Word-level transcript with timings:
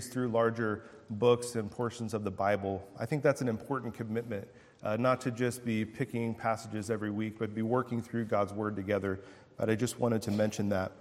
series 0.00 0.12
through 0.12 0.28
larger 0.28 0.82
books 1.10 1.56
and 1.56 1.70
portions 1.70 2.14
of 2.14 2.24
the 2.24 2.30
Bible. 2.30 2.82
I 2.98 3.06
think 3.06 3.22
that's 3.22 3.40
an 3.40 3.48
important 3.48 3.94
commitment, 3.94 4.48
uh, 4.82 4.96
not 4.96 5.20
to 5.22 5.30
just 5.30 5.64
be 5.64 5.84
picking 5.84 6.34
passages 6.34 6.90
every 6.90 7.10
week, 7.10 7.38
but 7.38 7.54
be 7.54 7.62
working 7.62 8.00
through 8.00 8.26
God's 8.26 8.52
Word 8.52 8.76
together. 8.76 9.20
But 9.56 9.68
I 9.68 9.74
just 9.74 9.98
wanted 9.98 10.22
to 10.22 10.30
mention 10.30 10.70
that. 10.70 10.92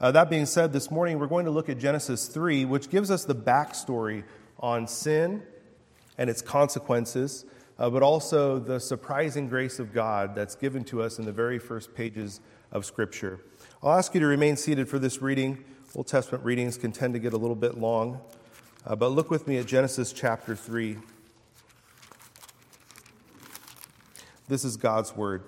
Uh, 0.00 0.12
that 0.12 0.30
being 0.30 0.46
said, 0.46 0.72
this 0.72 0.90
morning 0.90 1.18
we're 1.18 1.26
going 1.26 1.44
to 1.44 1.50
look 1.50 1.68
at 1.68 1.78
Genesis 1.78 2.28
3, 2.28 2.64
which 2.64 2.88
gives 2.88 3.10
us 3.10 3.24
the 3.24 3.34
backstory 3.34 4.24
on 4.60 4.86
sin 4.86 5.42
and 6.16 6.30
its 6.30 6.40
consequences, 6.40 7.44
uh, 7.78 7.90
but 7.90 8.02
also 8.02 8.58
the 8.58 8.78
surprising 8.78 9.48
grace 9.48 9.78
of 9.78 9.92
God 9.92 10.34
that's 10.34 10.54
given 10.54 10.84
to 10.84 11.02
us 11.02 11.18
in 11.18 11.26
the 11.26 11.32
very 11.32 11.58
first 11.58 11.94
pages 11.94 12.40
of 12.72 12.86
Scripture. 12.86 13.40
I'll 13.82 13.98
ask 13.98 14.14
you 14.14 14.20
to 14.20 14.26
remain 14.26 14.56
seated 14.56 14.88
for 14.88 14.98
this 14.98 15.20
reading. 15.20 15.64
Old 15.94 16.06
Testament 16.06 16.44
readings 16.44 16.76
can 16.76 16.92
tend 16.92 17.14
to 17.14 17.18
get 17.18 17.32
a 17.32 17.36
little 17.36 17.56
bit 17.56 17.78
long, 17.78 18.20
uh, 18.88 18.96
but 18.96 19.10
look 19.10 19.30
with 19.30 19.46
me 19.46 19.58
at 19.58 19.66
Genesis 19.66 20.12
chapter 20.12 20.56
3. 20.56 20.96
This 24.48 24.64
is 24.64 24.78
God's 24.78 25.14
word. 25.14 25.44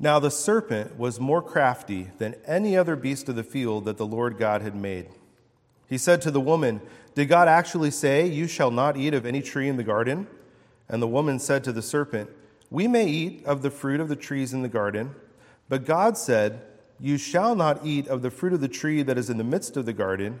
Now 0.00 0.18
the 0.18 0.30
serpent 0.30 0.98
was 0.98 1.20
more 1.20 1.42
crafty 1.42 2.10
than 2.16 2.34
any 2.46 2.76
other 2.76 2.96
beast 2.96 3.28
of 3.28 3.36
the 3.36 3.44
field 3.44 3.84
that 3.84 3.98
the 3.98 4.06
Lord 4.06 4.38
God 4.38 4.62
had 4.62 4.74
made. 4.74 5.08
He 5.86 5.98
said 5.98 6.22
to 6.22 6.30
the 6.30 6.40
woman, 6.40 6.80
Did 7.14 7.26
God 7.26 7.46
actually 7.46 7.90
say, 7.90 8.26
You 8.26 8.46
shall 8.46 8.70
not 8.70 8.96
eat 8.96 9.12
of 9.12 9.26
any 9.26 9.42
tree 9.42 9.68
in 9.68 9.76
the 9.76 9.84
garden? 9.84 10.26
And 10.88 11.02
the 11.02 11.06
woman 11.06 11.38
said 11.38 11.62
to 11.64 11.72
the 11.72 11.82
serpent, 11.82 12.30
We 12.70 12.88
may 12.88 13.06
eat 13.06 13.44
of 13.44 13.60
the 13.60 13.70
fruit 13.70 14.00
of 14.00 14.08
the 14.08 14.16
trees 14.16 14.54
in 14.54 14.62
the 14.62 14.68
garden, 14.68 15.14
but 15.68 15.84
God 15.84 16.16
said, 16.16 16.62
you 17.00 17.16
shall 17.16 17.54
not 17.54 17.84
eat 17.86 18.08
of 18.08 18.22
the 18.22 18.30
fruit 18.30 18.52
of 18.52 18.60
the 18.60 18.68
tree 18.68 19.02
that 19.02 19.18
is 19.18 19.30
in 19.30 19.38
the 19.38 19.44
midst 19.44 19.76
of 19.76 19.86
the 19.86 19.92
garden, 19.92 20.40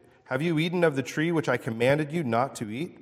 Have 0.31 0.41
you 0.41 0.59
eaten 0.59 0.85
of 0.85 0.95
the 0.95 1.03
tree 1.03 1.29
which 1.33 1.49
I 1.49 1.57
commanded 1.57 2.13
you 2.13 2.23
not 2.23 2.55
to 2.55 2.71
eat? 2.71 2.97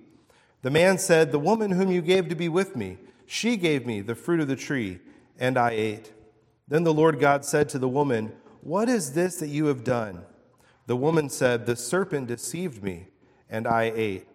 The 0.64 0.72
man 0.72 0.98
said, 0.98 1.32
The 1.32 1.38
woman 1.38 1.70
whom 1.70 1.92
you 1.92 2.02
gave 2.02 2.28
to 2.30 2.36
be 2.36 2.50
with 2.50 2.76
me, 2.76 2.98
she 3.28 3.56
gave 3.56 3.86
me 3.86 4.02
the 4.02 4.16
fruit 4.16 4.40
of 4.40 4.48
the 4.48 4.56
tree, 4.56 5.00
and 5.38 5.56
I 5.56 5.70
ate. 5.70 6.12
Then 6.68 6.86
the 6.86 6.94
Lord 6.94 7.20
God 7.20 7.46
said 7.46 7.70
to 7.70 7.78
the 7.78 7.88
woman, 7.88 8.32
What 8.62 8.90
is 8.90 9.14
this 9.14 9.36
that 9.36 9.50
you 9.50 9.68
have 9.68 9.84
done? 9.84 10.26
The 10.88 10.96
woman 10.96 11.30
said, 11.30 11.68
The 11.68 11.76
serpent 11.76 12.26
deceived 12.26 12.82
me, 12.82 13.10
and 13.48 13.68
I 13.68 13.94
ate. 13.96 14.28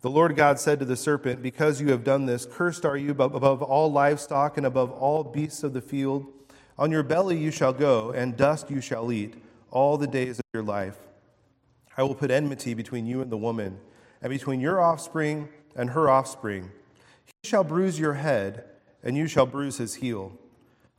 The 0.00 0.10
Lord 0.10 0.34
God 0.34 0.58
said 0.58 0.80
to 0.80 0.84
the 0.84 0.96
serpent, 0.96 1.42
Because 1.42 1.80
you 1.80 1.92
have 1.92 2.02
done 2.02 2.26
this, 2.26 2.44
cursed 2.44 2.84
are 2.84 2.96
you 2.96 3.12
above 3.12 3.62
all 3.62 3.92
livestock 3.92 4.56
and 4.56 4.66
above 4.66 4.90
all 4.90 5.22
beasts 5.22 5.62
of 5.62 5.74
the 5.74 5.80
field. 5.80 6.26
On 6.76 6.90
your 6.90 7.04
belly 7.04 7.38
you 7.38 7.52
shall 7.52 7.72
go, 7.72 8.10
and 8.10 8.36
dust 8.36 8.68
you 8.68 8.80
shall 8.80 9.12
eat 9.12 9.40
all 9.70 9.96
the 9.96 10.08
days 10.08 10.40
of 10.40 10.44
your 10.52 10.64
life. 10.64 10.96
I 12.00 12.02
will 12.02 12.14
put 12.14 12.30
enmity 12.30 12.72
between 12.72 13.04
you 13.04 13.20
and 13.20 13.30
the 13.30 13.36
woman, 13.36 13.78
and 14.22 14.30
between 14.30 14.58
your 14.58 14.80
offspring 14.80 15.50
and 15.76 15.90
her 15.90 16.08
offspring. 16.08 16.70
He 17.26 17.46
shall 17.46 17.62
bruise 17.62 18.00
your 18.00 18.14
head, 18.14 18.64
and 19.02 19.18
you 19.18 19.26
shall 19.26 19.44
bruise 19.44 19.76
his 19.76 19.96
heel. 19.96 20.32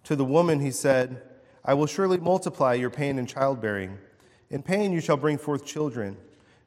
To 0.04 0.16
the 0.16 0.24
woman 0.24 0.60
he 0.60 0.70
said, 0.70 1.24
I 1.66 1.74
will 1.74 1.88
surely 1.88 2.20
multiply 2.20 2.76
your 2.76 2.92
pain 2.92 3.18
in 3.18 3.26
childbearing. 3.26 3.98
In 4.52 4.62
pain 4.62 4.94
you 4.94 5.02
shall 5.02 5.18
bring 5.18 5.40
forth 5.40 5.66
children. 5.66 6.18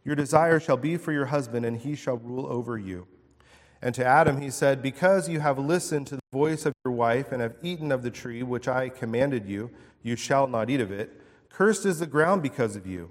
Your 0.04 0.16
desire 0.16 0.58
shall 0.58 0.78
be 0.78 0.96
for 0.96 1.12
your 1.12 1.26
husband, 1.26 1.64
and 1.64 1.76
he 1.76 1.94
shall 1.94 2.16
rule 2.16 2.48
over 2.48 2.76
you. 2.76 3.06
And 3.80 3.94
to 3.94 4.04
Adam 4.04 4.40
he 4.40 4.50
said, 4.50 4.82
Because 4.82 5.28
you 5.28 5.38
have 5.38 5.60
listened 5.60 6.08
to 6.08 6.16
the 6.16 6.22
voice 6.32 6.66
of 6.66 6.74
your 6.84 6.94
wife 6.94 7.30
and 7.30 7.40
have 7.40 7.54
eaten 7.62 7.92
of 7.92 8.02
the 8.02 8.10
tree 8.10 8.42
which 8.42 8.66
I 8.66 8.88
commanded 8.88 9.46
you, 9.46 9.70
you 10.02 10.16
shall 10.16 10.48
not 10.48 10.70
eat 10.70 10.80
of 10.80 10.90
it. 10.90 11.22
Cursed 11.50 11.86
is 11.86 12.00
the 12.00 12.06
ground 12.06 12.42
because 12.42 12.74
of 12.74 12.84
you. 12.84 13.10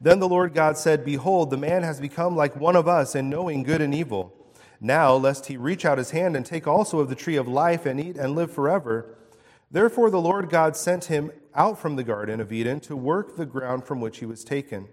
Then 0.00 0.18
the 0.18 0.28
Lord 0.28 0.54
God 0.54 0.76
said, 0.76 1.04
Behold, 1.04 1.50
the 1.50 1.56
man 1.56 1.82
has 1.82 2.00
become 2.00 2.36
like 2.36 2.56
one 2.56 2.76
of 2.76 2.86
us 2.86 3.14
in 3.14 3.30
knowing 3.30 3.62
good 3.62 3.80
and 3.80 3.94
evil. 3.94 4.32
Now, 4.80 5.14
lest 5.14 5.46
he 5.46 5.56
reach 5.56 5.84
out 5.84 5.98
his 5.98 6.10
hand 6.10 6.36
and 6.36 6.44
take 6.44 6.66
also 6.66 6.98
of 6.98 7.08
the 7.08 7.14
tree 7.14 7.36
of 7.36 7.48
life 7.48 7.86
and 7.86 7.98
eat 7.98 8.16
and 8.16 8.34
live 8.34 8.50
forever. 8.50 9.16
Therefore, 9.70 10.10
the 10.10 10.20
Lord 10.20 10.50
God 10.50 10.76
sent 10.76 11.06
him 11.06 11.32
out 11.54 11.78
from 11.78 11.96
the 11.96 12.04
Garden 12.04 12.40
of 12.40 12.52
Eden 12.52 12.80
to 12.80 12.94
work 12.94 13.36
the 13.36 13.46
ground 13.46 13.84
from 13.84 14.00
which 14.00 14.18
he 14.18 14.26
was 14.26 14.44
taken. 14.44 14.88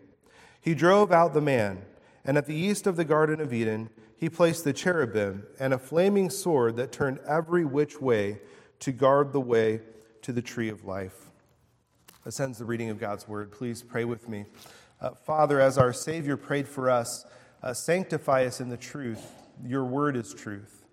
He 0.61 0.73
drove 0.73 1.11
out 1.11 1.33
the 1.33 1.41
man, 1.41 1.83
and 2.23 2.37
at 2.37 2.45
the 2.45 2.55
east 2.55 2.87
of 2.87 2.95
the 2.95 3.03
Garden 3.03 3.41
of 3.41 3.53
Eden, 3.53 3.89
he 4.15 4.29
placed 4.29 4.63
the 4.63 4.71
cherubim 4.71 5.43
and 5.59 5.73
a 5.73 5.77
flaming 5.77 6.29
sword 6.29 6.77
that 6.77 6.93
turned 6.93 7.19
every 7.27 7.65
which 7.65 7.99
way 7.99 8.39
to 8.79 8.93
guard 8.93 9.33
the 9.33 9.41
way 9.41 9.81
to 10.21 10.31
the 10.31 10.41
tree 10.41 10.69
of 10.69 10.85
life. 10.85 11.29
This 12.23 12.39
ends 12.39 12.57
the 12.57 12.65
reading 12.65 12.89
of 12.89 12.99
God's 12.99 13.27
word. 13.27 13.51
Please 13.51 13.83
pray 13.83 14.05
with 14.05 14.29
me. 14.29 14.45
Uh, 15.03 15.13
Father, 15.13 15.59
as 15.59 15.77
our 15.77 15.91
Savior 15.91 16.37
prayed 16.37 16.65
for 16.65 16.89
us, 16.89 17.25
uh, 17.61 17.73
sanctify 17.73 18.45
us 18.45 18.61
in 18.61 18.69
the 18.69 18.77
truth. 18.77 19.33
Your 19.65 19.83
word 19.83 20.15
is 20.15 20.33
truth. 20.33 20.85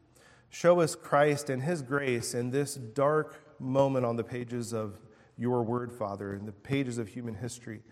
Show 0.49 0.81
us 0.81 0.97
Christ 0.97 1.49
and 1.49 1.63
his 1.63 1.81
grace 1.81 2.35
in 2.35 2.51
this 2.51 2.75
dark 2.75 3.41
moment 3.61 4.05
on 4.05 4.17
the 4.17 4.25
pages 4.25 4.75
of 4.75 4.99
your 5.39 5.63
word, 5.63 5.93
Father, 5.93 6.35
in 6.35 6.45
the 6.45 6.51
pages 6.51 6.99
of 6.99 7.07
human 7.07 7.37
history. 7.37 7.83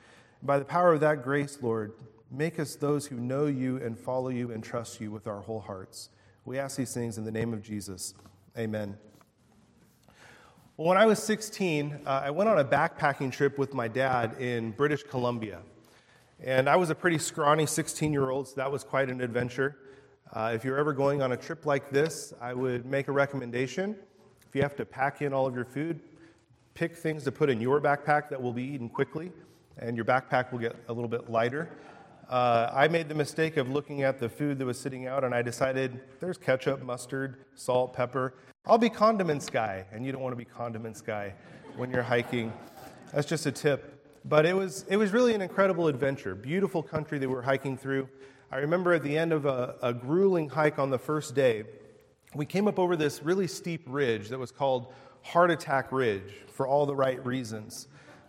By 0.43 0.59
the 0.59 0.65
power 0.65 0.93
of 0.93 0.99
that 1.01 1.23
grace, 1.23 1.57
Lord, 1.63 1.93
make 2.33 2.59
us 2.59 2.75
those 2.75 3.07
who 3.07 3.21
know 3.21 3.47
you 3.47 3.77
and 3.77 3.97
follow 3.97 4.31
you 4.31 4.51
and 4.51 4.63
trust 4.63 5.01
you 5.01 5.13
with 5.13 5.29
our 5.29 5.41
whole 5.41 5.61
hearts. 5.61 6.11
We 6.45 6.59
ask 6.59 6.77
these 6.77 6.93
things 6.93 7.17
in 7.17 7.25
the 7.25 7.31
name 7.31 7.55
of 7.55 7.63
Jesus. 7.63 8.15
Amen. 8.59 8.99
Well, 10.77 10.89
when 10.89 10.99
I 10.99 11.07
was 11.07 11.23
16, 11.23 12.01
uh, 12.05 12.23
I 12.25 12.31
went 12.31 12.51
on 12.51 12.59
a 12.59 12.65
backpacking 12.65 13.31
trip 13.31 13.57
with 13.57 13.73
my 13.73 13.87
dad 13.87 14.41
in 14.41 14.73
British 14.73 15.05
Columbia. 15.05 15.61
And 16.41 16.69
I 16.69 16.77
was 16.77 16.89
a 16.91 16.95
pretty 16.95 17.19
scrawny 17.19 17.67
16 17.67 18.13
year 18.13 18.31
old, 18.31 18.49
so 18.49 18.55
that 18.57 18.71
was 18.71 18.85
quite 18.85 19.11
an 19.11 19.21
adventure. 19.21 19.77
Uh, 20.33 20.53
if 20.55 20.65
you're 20.65 20.79
ever 20.79 20.93
going 20.93 21.21
on 21.21 21.33
a 21.33 21.37
trip 21.37 21.67
like 21.67 21.91
this, 21.91 22.33
I 22.41 22.55
would 22.55 22.87
make 22.87 23.09
a 23.09 23.13
recommendation. 23.13 23.97
If 24.47 24.55
you 24.55 24.63
have 24.63 24.77
to 24.77 24.85
pack 24.85 25.21
in 25.21 25.33
all 25.33 25.47
of 25.47 25.55
your 25.55 25.65
food, 25.65 26.01
pick 26.75 26.97
things 26.97 27.25
to 27.25 27.33
put 27.33 27.51
in 27.51 27.61
your 27.61 27.81
backpack 27.81 28.29
that 28.29 28.41
will 28.41 28.53
be 28.53 28.63
eaten 28.63 28.89
quickly, 28.89 29.33
and 29.79 29.97
your 29.97 30.05
backpack 30.05 30.53
will 30.53 30.61
get 30.61 30.77
a 30.89 30.93
little 30.93 31.09
bit 31.09 31.29
lighter. 31.29 31.71
Uh, 32.29 32.71
I 32.73 32.87
made 32.87 33.09
the 33.09 33.15
mistake 33.15 33.57
of 33.57 33.71
looking 33.71 34.03
at 34.03 34.21
the 34.21 34.29
food 34.29 34.59
that 34.59 34.67
was 34.67 34.79
sitting 34.79 35.09
out, 35.09 35.25
and 35.25 35.35
I 35.35 35.43
decided 35.43 35.99
there's 36.21 36.39
ketchup, 36.39 36.83
mustard, 36.83 37.47
salt, 37.57 37.95
pepper. 37.95 38.35
I'll 38.65 38.79
be 38.79 38.91
condiments 38.91 39.51
guy, 39.51 39.87
and 39.91 40.07
you 40.07 40.13
don't 40.13 40.23
want 40.23 40.33
to 40.33 40.37
be 40.37 40.45
condiments 40.45 41.01
guy 41.01 41.35
when 41.77 41.91
you're 41.91 42.03
hiking. 42.03 42.53
That's 43.13 43.27
just 43.27 43.47
a 43.47 43.53
tip. 43.53 43.98
But 44.29 44.45
it 44.45 44.55
was, 44.55 44.85
it 44.91 44.99
was 44.99 45.13
really 45.13 45.35
an 45.35 45.41
incredible 45.41 45.89
adventure. 45.89 46.35
Beautiful 46.35 46.83
country 46.83 47.19
that 47.19 47.27
we 47.27 47.35
were 47.35 47.41
hiking 47.41 47.79
through. 47.79 48.11
I 48.53 48.59
remember 48.59 48.93
at 48.93 49.03
the 49.03 49.17
end 49.17 49.33
of 49.33 49.47
a, 49.47 49.77
a 49.81 49.95
grueling 49.95 50.51
hike 50.51 50.79
on 50.79 50.91
the 50.91 50.99
first 50.99 51.35
day, 51.35 51.65
we 52.35 52.45
came 52.45 52.69
up 52.69 52.79
over 52.79 52.95
this 52.95 53.23
really 53.23 53.47
steep 53.47 53.85
ridge 53.87 54.29
that 54.29 54.39
was 54.39 54.53
called 54.53 54.93
Heart 55.23 55.53
Attack 55.53 55.93
Ridge 55.93 56.35
for 56.49 56.67
all 56.67 56.85
the 56.85 56.95
right 56.95 57.25
reasons. 57.25 57.89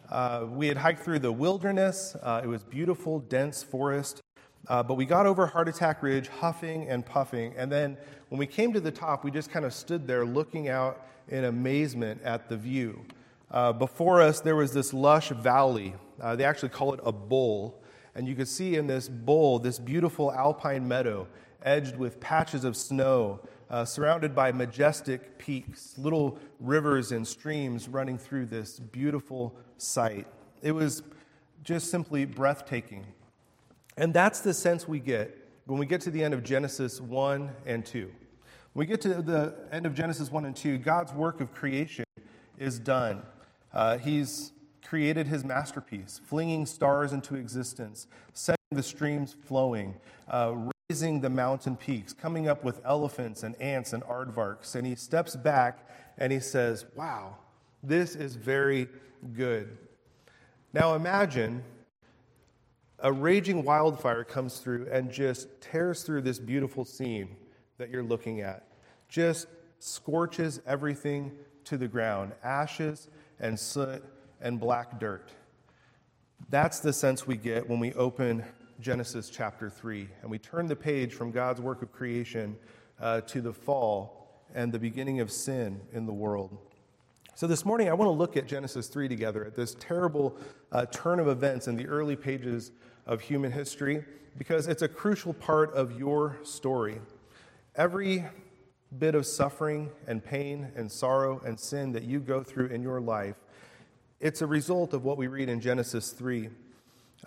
Uh, 0.09 0.45
we 0.49 0.67
had 0.67 0.77
hiked 0.77 1.03
through 1.03 1.19
the 1.19 1.33
wilderness, 1.33 2.15
uh, 2.23 2.39
it 2.41 2.47
was 2.47 2.63
beautiful, 2.63 3.19
dense 3.19 3.61
forest. 3.61 4.21
Uh, 4.69 4.81
but 4.81 4.93
we 4.93 5.05
got 5.05 5.25
over 5.25 5.47
Heart 5.47 5.67
Attack 5.67 6.01
Ridge, 6.01 6.29
huffing 6.29 6.87
and 6.87 7.05
puffing. 7.05 7.53
And 7.57 7.69
then 7.69 7.97
when 8.29 8.39
we 8.39 8.47
came 8.47 8.71
to 8.71 8.79
the 8.79 8.91
top, 8.91 9.25
we 9.25 9.31
just 9.31 9.51
kind 9.51 9.65
of 9.65 9.73
stood 9.73 10.07
there 10.07 10.25
looking 10.25 10.69
out 10.69 11.05
in 11.27 11.43
amazement 11.43 12.21
at 12.23 12.47
the 12.47 12.55
view. 12.55 13.03
Uh, 13.51 13.73
before 13.73 14.21
us, 14.21 14.41
there 14.41 14.55
was 14.55 14.73
this 14.73 14.93
lush 14.93 15.29
valley. 15.29 15.95
Uh, 16.21 16.35
they 16.35 16.43
actually 16.43 16.69
call 16.69 16.93
it 16.93 16.99
a 17.03 17.11
bowl. 17.11 17.81
And 18.15 18.27
you 18.27 18.35
could 18.35 18.47
see 18.47 18.75
in 18.75 18.87
this 18.87 19.09
bowl 19.09 19.59
this 19.59 19.79
beautiful 19.79 20.31
alpine 20.31 20.87
meadow 20.87 21.27
edged 21.63 21.97
with 21.97 22.19
patches 22.19 22.63
of 22.63 22.75
snow, 22.75 23.39
uh, 23.69 23.85
surrounded 23.85 24.35
by 24.35 24.51
majestic 24.51 25.37
peaks, 25.37 25.95
little 25.97 26.37
rivers 26.59 27.11
and 27.11 27.27
streams 27.27 27.87
running 27.87 28.17
through 28.17 28.45
this 28.45 28.79
beautiful 28.79 29.55
sight. 29.77 30.27
It 30.61 30.71
was 30.71 31.03
just 31.63 31.89
simply 31.89 32.25
breathtaking. 32.25 33.05
And 33.97 34.13
that's 34.13 34.39
the 34.39 34.53
sense 34.53 34.87
we 34.87 34.99
get 34.99 35.35
when 35.65 35.77
we 35.77 35.85
get 35.85 36.01
to 36.01 36.11
the 36.11 36.23
end 36.23 36.33
of 36.33 36.43
Genesis 36.43 36.99
1 37.01 37.49
and 37.65 37.85
2. 37.85 38.11
When 38.73 38.85
we 38.85 38.85
get 38.85 39.01
to 39.01 39.21
the 39.21 39.53
end 39.71 39.85
of 39.85 39.93
Genesis 39.93 40.31
1 40.31 40.45
and 40.45 40.55
2, 40.55 40.77
God's 40.77 41.13
work 41.13 41.41
of 41.41 41.53
creation 41.53 42.05
is 42.57 42.79
done. 42.79 43.23
Uh, 43.73 43.97
he's 43.97 44.51
created 44.83 45.27
his 45.27 45.43
masterpiece, 45.43 46.19
flinging 46.25 46.65
stars 46.65 47.13
into 47.13 47.35
existence, 47.35 48.07
setting 48.33 48.57
the 48.71 48.81
streams 48.83 49.35
flowing, 49.45 49.95
uh, 50.29 50.55
raising 50.89 51.21
the 51.21 51.29
mountain 51.29 51.75
peaks, 51.75 52.11
coming 52.11 52.47
up 52.47 52.63
with 52.63 52.81
elephants 52.83 53.43
and 53.43 53.59
ants 53.61 53.93
and 53.93 54.03
aardvarks. 54.03 54.75
And 54.75 54.87
he 54.87 54.95
steps 54.95 55.35
back 55.35 55.87
and 56.17 56.31
he 56.31 56.39
says, 56.39 56.85
Wow, 56.95 57.37
this 57.83 58.15
is 58.15 58.35
very 58.35 58.87
good. 59.33 59.77
Now 60.73 60.95
imagine 60.95 61.63
a 62.99 63.11
raging 63.11 63.63
wildfire 63.63 64.23
comes 64.23 64.59
through 64.59 64.87
and 64.91 65.11
just 65.11 65.47
tears 65.61 66.03
through 66.03 66.21
this 66.21 66.39
beautiful 66.39 66.83
scene 66.83 67.35
that 67.77 67.89
you're 67.89 68.03
looking 68.03 68.41
at, 68.41 68.67
just 69.07 69.47
scorches 69.79 70.61
everything 70.65 71.31
to 71.63 71.77
the 71.77 71.87
ground 71.87 72.33
ashes 72.43 73.07
and 73.39 73.59
soot 73.59 74.03
and 74.41 74.59
black 74.59 74.99
dirt. 74.99 75.31
That's 76.49 76.79
the 76.79 76.93
sense 76.93 77.27
we 77.27 77.37
get 77.37 77.69
when 77.69 77.79
we 77.79 77.93
open 77.93 78.43
Genesis 78.79 79.29
chapter 79.29 79.69
3 79.69 80.07
and 80.21 80.31
we 80.31 80.39
turn 80.39 80.67
the 80.67 80.75
page 80.75 81.13
from 81.13 81.31
God's 81.31 81.61
work 81.61 81.81
of 81.81 81.91
creation 81.91 82.57
uh, 82.99 83.21
to 83.21 83.41
the 83.41 83.53
fall 83.53 84.43
and 84.55 84.71
the 84.71 84.79
beginning 84.79 85.19
of 85.19 85.31
sin 85.31 85.81
in 85.93 86.05
the 86.05 86.13
world. 86.13 86.57
So, 87.35 87.47
this 87.47 87.63
morning, 87.63 87.87
I 87.87 87.93
want 87.93 88.07
to 88.07 88.13
look 88.13 88.35
at 88.35 88.47
Genesis 88.47 88.87
3 88.87 89.07
together, 89.07 89.45
at 89.45 89.55
this 89.55 89.75
terrible 89.79 90.35
uh, 90.71 90.85
turn 90.87 91.19
of 91.19 91.29
events 91.29 91.67
in 91.67 91.77
the 91.77 91.87
early 91.87 92.17
pages 92.17 92.71
of 93.05 93.21
human 93.21 93.51
history, 93.51 94.03
because 94.37 94.67
it's 94.67 94.81
a 94.81 94.89
crucial 94.89 95.33
part 95.33 95.73
of 95.73 95.97
your 95.97 96.37
story. 96.43 96.99
Every 97.75 98.25
bit 98.97 99.15
of 99.15 99.25
suffering 99.25 99.91
and 100.07 100.23
pain 100.23 100.71
and 100.75 100.91
sorrow 100.91 101.41
and 101.45 101.59
sin 101.59 101.91
that 101.91 102.03
you 102.03 102.19
go 102.19 102.41
through 102.41 102.67
in 102.67 102.81
your 102.81 102.99
life, 102.99 103.35
it's 104.19 104.41
a 104.41 104.47
result 104.47 104.93
of 104.93 105.03
what 105.03 105.17
we 105.17 105.27
read 105.27 105.47
in 105.47 105.61
Genesis 105.61 106.11
3. 106.11 106.49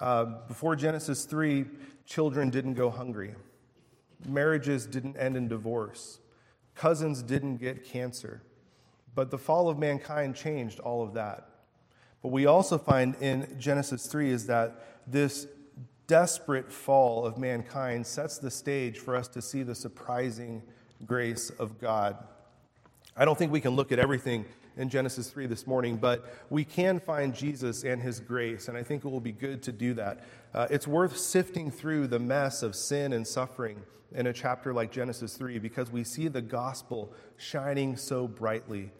Uh, 0.01 0.25
before 0.49 0.75
Genesis 0.75 1.25
3, 1.25 1.65
children 2.05 2.51
didn't 2.51 2.75
go 2.75 2.91
hungry, 2.91 3.35
marriages 4.27 4.87
didn't 4.87 5.17
end 5.17 5.37
in 5.37 5.49
divorce, 5.49 6.19
cousins 6.75 7.23
didn't 7.23 7.59
get 7.59 7.85
cancer. 7.85 8.43
But 9.15 9.31
the 9.31 9.39
fall 9.39 9.69
of 9.69 9.79
mankind 9.79 10.35
changed 10.35 10.81
all 10.81 11.03
of 11.03 11.15
that. 11.15 11.49
What 12.23 12.33
we 12.33 12.47
also 12.47 12.79
find 12.79 13.15
in 13.21 13.57
Genesis 13.59 14.07
3 14.07 14.31
is 14.31 14.47
that 14.47 15.03
this 15.07 15.47
desperate 16.07 16.73
fall 16.73 17.27
of 17.27 17.37
mankind 17.37 18.07
sets 18.07 18.39
the 18.39 18.51
stage 18.51 18.99
for 18.99 19.15
us 19.17 19.29
to 19.29 19.43
see 19.43 19.63
the 19.63 19.75
surprising 19.75 20.63
grace 21.07 21.51
of 21.51 21.81
God. 21.81 22.17
I 23.17 23.25
don't 23.25 23.39
think 23.39 23.53
we 23.53 23.61
can 23.61 23.77
look 23.77 23.93
at 23.93 23.99
everything 23.99 24.45
in 24.77 24.89
Genesis 24.89 25.29
3 25.29 25.47
this 25.47 25.67
morning, 25.67 25.97
but 25.97 26.35
we 26.49 26.65
can 26.65 26.99
find 26.99 27.35
Jesus 27.35 27.85
and 27.85 28.01
his 28.01 28.21
grace, 28.21 28.69
and 28.69 28.77
I 28.77 28.83
think 28.83 29.05
it 29.05 29.09
will 29.09 29.21
be 29.21 29.33
good 29.33 29.63
to 29.65 29.73
do 29.73 29.95
that. 29.95 30.21
Uh, 30.55 30.67
it's 30.71 30.87
worth 30.87 31.17
sifting 31.17 31.71
through 31.71 32.07
the 32.07 32.19
mess 32.19 32.63
of 32.63 32.75
sin 32.75 33.13
and 33.13 33.27
suffering 33.27 33.83
in 34.13 34.27
a 34.27 34.33
chapter 34.33 34.73
like 34.73 34.91
Genesis 34.91 35.37
3 35.37 35.59
because 35.59 35.91
we 35.91 36.05
see 36.05 36.29
the 36.29 36.43
gospel 36.43 37.13
shining 37.37 37.97
so 37.97 38.27
brightly 38.27 38.91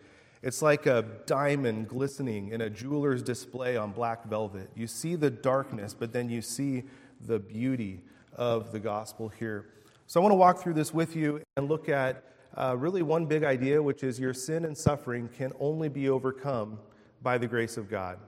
it's 0.43 0.61
like 0.61 0.87
a 0.87 1.05
diamond 1.27 1.89
glistening 1.89 2.49
in 2.49 2.63
a 2.63 2.69
jeweler's 2.69 3.23
display 3.23 3.77
on 3.77 3.93
black 3.93 4.25
velvet. 4.25 4.71
You 4.75 4.89
see 4.89 5.15
the 5.15 5.31
darkness, 5.31 5.95
but 5.95 6.13
then 6.13 6.29
you 6.29 6.43
see 6.43 6.83
the 7.21 7.39
beauty 7.39 8.01
of 8.35 8.73
the 8.73 8.81
gospel 8.81 9.29
here. 9.29 9.67
So 10.13 10.21
I 10.21 10.23
want 10.23 10.33
to 10.33 10.37
walk 10.37 10.59
through 10.59 10.75
this 10.75 10.93
with 10.93 11.17
you 11.17 11.41
and 11.57 11.71
look 11.71 11.89
at 11.89 12.23
uh, 12.55 12.77
really 12.77 13.01
one 13.01 13.25
big 13.25 13.45
idea, 13.45 13.83
which 13.83 14.03
is 14.03 14.21
your 14.21 14.35
sin 14.35 14.67
and 14.67 14.77
suffering 14.77 15.27
can 15.27 15.55
only 15.59 15.89
be 15.89 16.11
overcome 16.11 16.79
by 17.23 17.39
the 17.39 17.47
grace 17.47 17.79
of 17.79 17.89
God, 17.89 18.19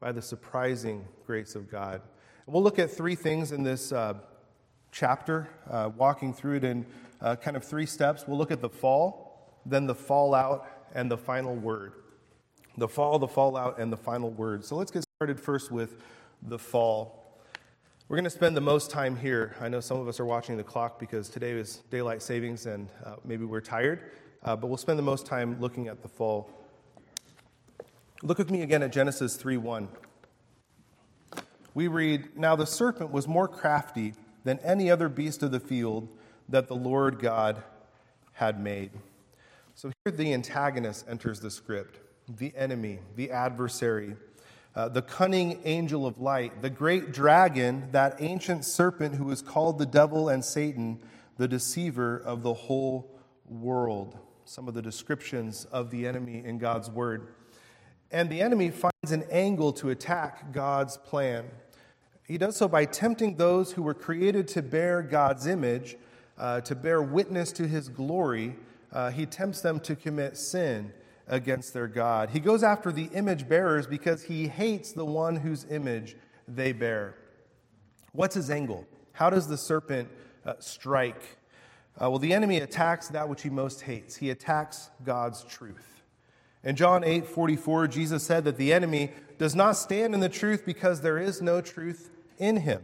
by 0.00 0.10
the 0.10 0.20
surprising 0.20 1.06
grace 1.24 1.54
of 1.54 1.70
God. 1.70 2.02
And 2.46 2.52
we'll 2.52 2.64
look 2.64 2.80
at 2.80 2.90
three 2.90 3.14
things 3.14 3.52
in 3.52 3.62
this 3.62 3.92
uh, 3.92 4.14
chapter, 4.90 5.48
uh, 5.70 5.90
walking 5.96 6.34
through 6.34 6.56
it 6.56 6.64
in 6.64 6.84
uh, 7.20 7.36
kind 7.36 7.56
of 7.56 7.62
three 7.62 7.86
steps. 7.86 8.24
We'll 8.26 8.36
look 8.36 8.50
at 8.50 8.60
the 8.60 8.68
fall, 8.68 9.54
then 9.64 9.86
the 9.86 9.94
fallout, 9.94 10.66
and 10.96 11.08
the 11.08 11.16
final 11.16 11.54
word. 11.54 11.92
The 12.76 12.88
fall, 12.88 13.20
the 13.20 13.28
fallout, 13.28 13.78
and 13.78 13.92
the 13.92 13.96
final 13.96 14.30
word. 14.30 14.64
So 14.64 14.74
let's 14.74 14.90
get 14.90 15.04
started 15.16 15.38
first 15.38 15.70
with 15.70 15.94
the 16.42 16.58
fall. 16.58 17.19
We're 18.10 18.16
going 18.16 18.24
to 18.24 18.30
spend 18.30 18.56
the 18.56 18.60
most 18.60 18.90
time 18.90 19.14
here. 19.14 19.54
I 19.60 19.68
know 19.68 19.78
some 19.78 20.00
of 20.00 20.08
us 20.08 20.18
are 20.18 20.24
watching 20.24 20.56
the 20.56 20.64
clock 20.64 20.98
because 20.98 21.28
today 21.28 21.52
is 21.52 21.76
daylight 21.92 22.22
savings 22.22 22.66
and 22.66 22.88
uh, 23.04 23.14
maybe 23.24 23.44
we're 23.44 23.60
tired, 23.60 24.00
uh, 24.42 24.56
but 24.56 24.66
we'll 24.66 24.78
spend 24.78 24.98
the 24.98 25.04
most 25.04 25.26
time 25.26 25.60
looking 25.60 25.86
at 25.86 26.02
the 26.02 26.08
fall. 26.08 26.50
Look 28.24 28.38
with 28.38 28.50
me 28.50 28.62
again 28.62 28.82
at 28.82 28.90
Genesis 28.90 29.36
3 29.36 29.58
1. 29.58 29.88
We 31.72 31.86
read, 31.86 32.36
Now 32.36 32.56
the 32.56 32.66
serpent 32.66 33.12
was 33.12 33.28
more 33.28 33.46
crafty 33.46 34.14
than 34.42 34.58
any 34.58 34.90
other 34.90 35.08
beast 35.08 35.44
of 35.44 35.52
the 35.52 35.60
field 35.60 36.08
that 36.48 36.66
the 36.66 36.74
Lord 36.74 37.20
God 37.20 37.62
had 38.32 38.60
made. 38.60 38.90
So 39.76 39.92
here 40.04 40.12
the 40.12 40.34
antagonist 40.34 41.06
enters 41.08 41.38
the 41.38 41.50
script 41.52 42.00
the 42.28 42.52
enemy, 42.56 42.98
the 43.14 43.30
adversary, 43.30 44.16
uh, 44.74 44.88
the 44.88 45.02
cunning 45.02 45.60
angel 45.64 46.06
of 46.06 46.20
light, 46.20 46.62
the 46.62 46.70
great 46.70 47.12
dragon, 47.12 47.88
that 47.92 48.16
ancient 48.20 48.64
serpent 48.64 49.16
who 49.16 49.30
is 49.30 49.42
called 49.42 49.78
the 49.78 49.86
devil 49.86 50.28
and 50.28 50.44
Satan, 50.44 51.00
the 51.36 51.48
deceiver 51.48 52.16
of 52.18 52.42
the 52.42 52.54
whole 52.54 53.18
world. 53.48 54.18
Some 54.44 54.68
of 54.68 54.74
the 54.74 54.82
descriptions 54.82 55.64
of 55.66 55.90
the 55.90 56.06
enemy 56.06 56.42
in 56.44 56.58
God's 56.58 56.90
word. 56.90 57.34
And 58.10 58.28
the 58.28 58.40
enemy 58.40 58.70
finds 58.70 59.12
an 59.12 59.24
angle 59.30 59.72
to 59.74 59.90
attack 59.90 60.52
God's 60.52 60.96
plan. 60.96 61.46
He 62.26 62.38
does 62.38 62.56
so 62.56 62.68
by 62.68 62.84
tempting 62.84 63.36
those 63.36 63.72
who 63.72 63.82
were 63.82 63.94
created 63.94 64.48
to 64.48 64.62
bear 64.62 65.02
God's 65.02 65.46
image, 65.46 65.96
uh, 66.38 66.60
to 66.62 66.74
bear 66.74 67.02
witness 67.02 67.52
to 67.52 67.66
his 67.66 67.88
glory 67.88 68.56
uh, 68.92 69.10
he 69.10 69.26
tempts 69.26 69.60
them 69.60 69.80
to 69.80 69.94
commit 69.94 70.36
sin 70.36 70.92
against 71.30 71.72
their 71.72 71.86
God. 71.86 72.30
He 72.30 72.40
goes 72.40 72.62
after 72.62 72.92
the 72.92 73.04
image 73.14 73.48
bearers 73.48 73.86
because 73.86 74.24
he 74.24 74.48
hates 74.48 74.92
the 74.92 75.04
one 75.04 75.36
whose 75.36 75.64
image 75.70 76.16
they 76.46 76.72
bear. 76.72 77.14
What's 78.12 78.34
his 78.34 78.50
angle? 78.50 78.86
How 79.12 79.30
does 79.30 79.46
the 79.46 79.56
serpent 79.56 80.08
uh, 80.44 80.54
strike? 80.58 81.22
Uh, 81.96 82.10
well, 82.10 82.18
the 82.18 82.34
enemy 82.34 82.58
attacks 82.58 83.08
that 83.08 83.28
which 83.28 83.42
he 83.42 83.50
most 83.50 83.82
hates. 83.82 84.16
He 84.16 84.30
attacks 84.30 84.90
God's 85.04 85.44
truth. 85.44 86.02
In 86.64 86.76
John 86.76 87.04
8 87.04 87.26
44, 87.26 87.86
Jesus 87.86 88.24
said 88.24 88.44
that 88.44 88.56
the 88.56 88.72
enemy 88.72 89.12
does 89.38 89.54
not 89.54 89.76
stand 89.76 90.14
in 90.14 90.20
the 90.20 90.28
truth 90.28 90.66
because 90.66 91.00
there 91.00 91.18
is 91.18 91.40
no 91.40 91.60
truth 91.60 92.10
in 92.38 92.56
him. 92.56 92.82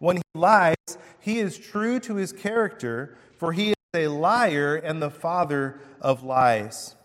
When 0.00 0.16
he 0.16 0.22
lies, 0.34 0.76
he 1.20 1.38
is 1.38 1.56
true 1.56 2.00
to 2.00 2.16
his 2.16 2.32
character, 2.32 3.16
for 3.38 3.52
he 3.52 3.70
is 3.70 3.76
a 3.94 4.08
liar 4.08 4.74
and 4.74 5.00
the 5.00 5.10
father 5.10 5.80
of 6.00 6.22
lies. 6.22 6.96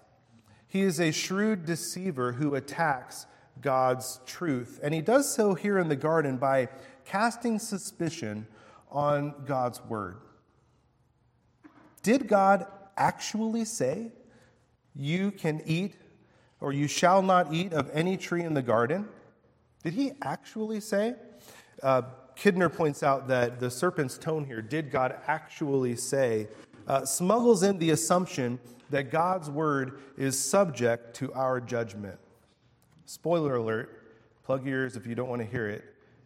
He 0.69 0.81
is 0.81 0.99
a 0.99 1.11
shrewd 1.11 1.65
deceiver 1.65 2.33
who 2.33 2.55
attacks 2.55 3.25
God's 3.59 4.21
truth. 4.25 4.79
And 4.81 4.93
he 4.93 5.01
does 5.01 5.33
so 5.33 5.55
here 5.55 5.79
in 5.79 5.89
the 5.89 5.95
garden 5.95 6.37
by 6.37 6.69
casting 7.05 7.59
suspicion 7.59 8.47
on 8.91 9.33
God's 9.45 9.83
word. 9.83 10.17
Did 12.03 12.27
God 12.27 12.67
actually 12.95 13.65
say, 13.65 14.11
You 14.95 15.31
can 15.31 15.61
eat 15.65 15.95
or 16.61 16.71
you 16.71 16.87
shall 16.87 17.21
not 17.21 17.53
eat 17.53 17.73
of 17.73 17.89
any 17.91 18.15
tree 18.15 18.43
in 18.43 18.53
the 18.53 18.61
garden? 18.61 19.07
Did 19.83 19.93
he 19.93 20.11
actually 20.21 20.81
say? 20.81 21.15
Uh, 21.81 22.03
Kidner 22.35 22.73
points 22.73 23.03
out 23.03 23.27
that 23.29 23.59
the 23.59 23.71
serpent's 23.71 24.17
tone 24.17 24.45
here 24.45 24.61
did 24.61 24.91
God 24.91 25.15
actually 25.27 25.95
say 25.95 26.47
uh, 26.87 27.05
smuggles 27.05 27.63
in 27.63 27.79
the 27.79 27.89
assumption 27.91 28.59
that 28.89 29.11
God's 29.11 29.49
word 29.49 29.99
is 30.17 30.39
subject 30.39 31.15
to 31.17 31.31
our 31.33 31.59
judgment. 31.59 32.17
Spoiler 33.05 33.55
alert, 33.55 34.03
plug 34.43 34.67
ears 34.67 34.95
if 34.95 35.05
you 35.05 35.15
don't 35.15 35.29
want 35.29 35.41
to 35.41 35.47
hear 35.47 35.67
it. 35.67 35.83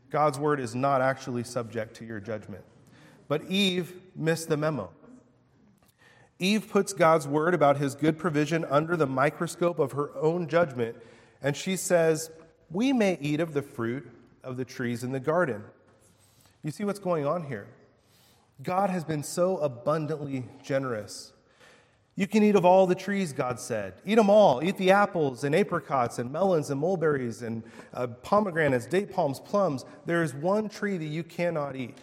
God's 0.10 0.38
word 0.38 0.60
is 0.60 0.76
not 0.76 1.02
actually 1.02 1.44
subject 1.44 1.96
to 1.96 2.06
your 2.06 2.20
judgment. 2.20 2.64
But 3.28 3.50
Eve 3.50 3.94
missed 4.16 4.50
the 4.50 4.58
memo. 4.58 4.92
Eve 6.40 6.70
puts 6.70 6.94
God's 6.94 7.28
word 7.28 7.54
about 7.54 7.78
his 7.78 7.96
good 7.96 8.18
provision 8.18 8.66
under 8.66 8.96
the 8.96 9.08
microscope 9.08 9.80
of 9.80 9.94
her 9.94 10.16
own 10.18 10.48
judgment, 10.48 10.96
and 11.42 11.56
she 11.56 11.76
says, 11.76 12.32
We 12.72 12.94
may 12.94 13.18
eat 13.22 13.40
of 13.40 13.54
the 13.54 13.62
fruit 13.62 14.10
of 14.44 14.58
the 14.58 14.66
trees 14.66 15.04
in 15.04 15.12
the 15.12 15.20
garden. 15.20 15.64
You 16.64 16.72
see 16.72 16.86
what's 16.86 17.00
going 17.00 17.26
on 17.26 17.44
here? 17.44 17.68
God 18.62 18.90
has 18.90 19.04
been 19.04 19.24
so 19.24 19.58
abundantly 19.58 20.46
generous. 20.64 21.33
You 22.16 22.28
can 22.28 22.44
eat 22.44 22.56
of 22.56 22.64
all 22.64 22.86
the 22.86 22.96
trees, 22.96 23.34
God 23.34 23.60
said. 23.60 23.96
Eat 24.06 24.16
them 24.16 24.30
all. 24.30 24.64
Eat 24.64 24.78
the 24.78 24.92
apples 24.92 25.44
and 25.44 25.56
apricots 25.56 26.20
and 26.20 26.32
melons 26.32 26.70
and 26.70 26.80
mulberries 26.80 27.42
and 27.42 27.64
uh, 27.94 28.08
pomegranates, 28.08 28.86
date 28.86 29.12
palms, 29.12 29.40
plums. 29.40 29.84
There 30.06 30.22
is 30.22 30.34
one 30.34 30.70
tree 30.70 30.98
that 30.98 31.06
you 31.06 31.24
cannot 31.24 31.76
eat. 31.76 31.98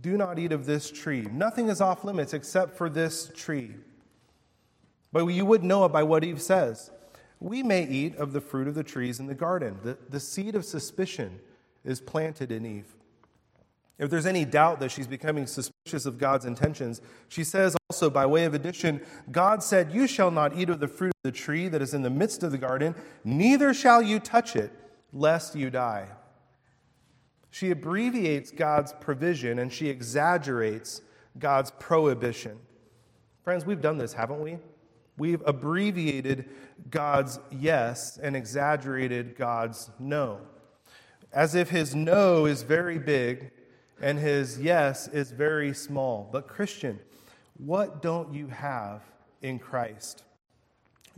Do 0.00 0.16
not 0.16 0.38
eat 0.38 0.52
of 0.52 0.66
this 0.66 0.90
tree. 0.90 1.22
Nothing 1.32 1.68
is 1.68 1.80
off 1.80 2.04
limits 2.04 2.32
except 2.32 2.76
for 2.76 2.88
this 2.88 3.30
tree. 3.34 3.74
But 5.12 5.26
you 5.26 5.44
would 5.44 5.64
know 5.64 5.84
it 5.84 5.92
by 5.92 6.04
what 6.04 6.22
Eve 6.22 6.40
says. 6.40 6.90
We 7.40 7.62
may 7.64 7.84
eat 7.84 8.16
of 8.16 8.32
the 8.32 8.40
fruit 8.40 8.68
of 8.68 8.74
the 8.74 8.84
trees 8.84 9.18
in 9.18 9.26
the 9.26 9.34
garden. 9.34 9.78
The, 9.82 9.98
the 10.08 10.20
seed 10.20 10.54
of 10.54 10.64
suspicion 10.64 11.40
is 11.84 12.00
planted 12.00 12.52
in 12.52 12.64
Eve. 12.64 12.94
If 14.00 14.08
there's 14.08 14.24
any 14.24 14.46
doubt 14.46 14.80
that 14.80 14.90
she's 14.90 15.06
becoming 15.06 15.46
suspicious 15.46 16.06
of 16.06 16.16
God's 16.16 16.46
intentions, 16.46 17.02
she 17.28 17.44
says 17.44 17.76
also, 17.90 18.08
by 18.08 18.24
way 18.24 18.46
of 18.46 18.54
addition, 18.54 19.02
God 19.30 19.62
said, 19.62 19.92
You 19.92 20.06
shall 20.06 20.30
not 20.30 20.56
eat 20.56 20.70
of 20.70 20.80
the 20.80 20.88
fruit 20.88 21.12
of 21.22 21.30
the 21.30 21.38
tree 21.38 21.68
that 21.68 21.82
is 21.82 21.92
in 21.92 22.02
the 22.02 22.08
midst 22.08 22.42
of 22.42 22.50
the 22.50 22.56
garden, 22.56 22.94
neither 23.24 23.74
shall 23.74 24.00
you 24.00 24.18
touch 24.18 24.56
it, 24.56 24.72
lest 25.12 25.54
you 25.54 25.68
die. 25.68 26.08
She 27.50 27.70
abbreviates 27.70 28.50
God's 28.50 28.94
provision 29.00 29.58
and 29.58 29.70
she 29.70 29.90
exaggerates 29.90 31.02
God's 31.38 31.70
prohibition. 31.72 32.58
Friends, 33.44 33.66
we've 33.66 33.82
done 33.82 33.98
this, 33.98 34.14
haven't 34.14 34.40
we? 34.40 34.56
We've 35.18 35.42
abbreviated 35.44 36.48
God's 36.88 37.38
yes 37.50 38.16
and 38.16 38.34
exaggerated 38.34 39.36
God's 39.36 39.90
no. 39.98 40.40
As 41.34 41.54
if 41.54 41.68
his 41.68 41.94
no 41.94 42.46
is 42.46 42.62
very 42.62 42.98
big 42.98 43.50
and 44.00 44.18
his 44.18 44.58
yes 44.58 45.08
is 45.08 45.30
very 45.30 45.74
small. 45.74 46.28
But, 46.32 46.48
Christian, 46.48 46.98
what 47.56 48.02
don't 48.02 48.32
you 48.32 48.48
have 48.48 49.02
in 49.42 49.58
Christ? 49.58 50.24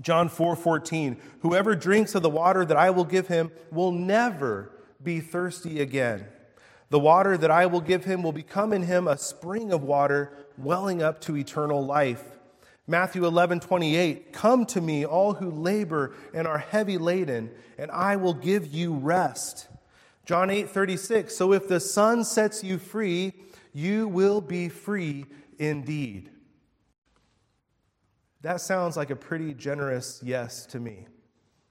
John 0.01 0.29
4 0.29 0.57
14, 0.57 1.17
whoever 1.41 1.75
drinks 1.75 2.15
of 2.15 2.23
the 2.23 2.31
water 2.31 2.65
that 2.65 2.77
I 2.77 2.91
will 2.91 3.05
give 3.05 3.29
him 3.29 3.53
will 3.71 3.93
never 3.93 4.73
be 5.03 5.21
thirsty 5.21 5.81
again. 5.81 6.27
The 6.91 6.99
water 6.99 7.39
that 7.39 7.51
I 7.51 7.67
will 7.67 7.81
give 7.81 8.05
him 8.05 8.23
will 8.23 8.33
become 8.33 8.73
in 8.73 8.83
him 8.83 9.09
a 9.09 9.17
spring 9.17 9.73
of 9.73 9.83
water 9.83 10.33
welling 10.59 11.03
up 11.03 11.21
to 11.23 11.37
eternal 11.37 11.85
life. 11.85 12.23
Matthew 12.87 13.25
11, 13.25 13.61
28, 13.61 14.33
come 14.33 14.67
to 14.67 14.81
me, 14.81 15.07
all 15.07 15.35
who 15.35 15.51
labor 15.51 16.15
and 16.35 16.47
are 16.47 16.59
heavy 16.59 16.99
laden, 16.99 17.51
and 17.79 17.91
I 17.91 18.17
will 18.17 18.35
give 18.35 18.67
you 18.67 18.93
rest. 18.95 19.69
John 20.25 20.50
8, 20.50 20.71
36, 20.71 21.35
so 21.35 21.52
if 21.52 21.67
the 21.67 21.81
Son 21.81 22.25
sets 22.25 22.62
you 22.62 22.79
free, 22.79 23.33
you 23.73 24.07
will 24.09 24.41
be 24.41 24.69
free 24.69 25.26
indeed. 25.59 26.31
That 28.43 28.61
sounds 28.61 28.97
like 28.97 29.11
a 29.11 29.17
pretty 29.17 29.55
generous 29.55 30.21
yes 30.23 30.67
to 30.67 30.81
me. 30.81 31.07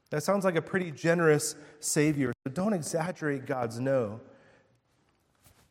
That 0.10 0.24
sounds 0.24 0.44
like 0.44 0.56
a 0.56 0.62
pretty 0.62 0.92
generous 0.92 1.56
Savior. 1.80 2.34
So 2.46 2.54
don't 2.54 2.74
exaggerate 2.74 3.46
God's 3.46 3.80
no 3.80 4.20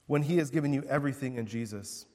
when 0.07 0.23
He 0.23 0.39
has 0.39 0.51
given 0.51 0.73
you 0.73 0.83
everything 0.89 1.37
in 1.37 1.47
Jesus. 1.47 2.07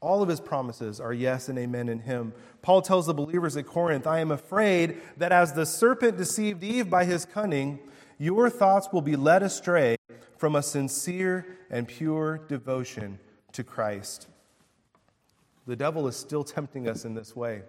All 0.00 0.22
of 0.22 0.28
his 0.28 0.40
promises 0.40 1.00
are 1.00 1.14
yes 1.14 1.48
and 1.48 1.58
amen 1.58 1.88
in 1.88 1.98
him. 1.98 2.34
Paul 2.60 2.82
tells 2.82 3.06
the 3.06 3.14
believers 3.14 3.56
at 3.56 3.66
Corinth, 3.66 4.06
I 4.06 4.18
am 4.18 4.30
afraid 4.30 4.98
that 5.16 5.32
as 5.32 5.54
the 5.54 5.64
serpent 5.64 6.18
deceived 6.18 6.62
Eve 6.62 6.90
by 6.90 7.06
his 7.06 7.24
cunning, 7.24 7.78
your 8.18 8.50
thoughts 8.50 8.88
will 8.92 9.02
be 9.02 9.16
led 9.16 9.42
astray 9.42 9.96
from 10.36 10.56
a 10.56 10.62
sincere 10.62 11.58
and 11.70 11.88
pure 11.88 12.38
devotion 12.48 13.18
to 13.52 13.64
Christ. 13.64 14.28
The 15.66 15.76
devil 15.76 16.06
is 16.08 16.16
still 16.16 16.44
tempting 16.44 16.88
us 16.88 17.04
in 17.04 17.14
this 17.14 17.34
way. 17.34 17.62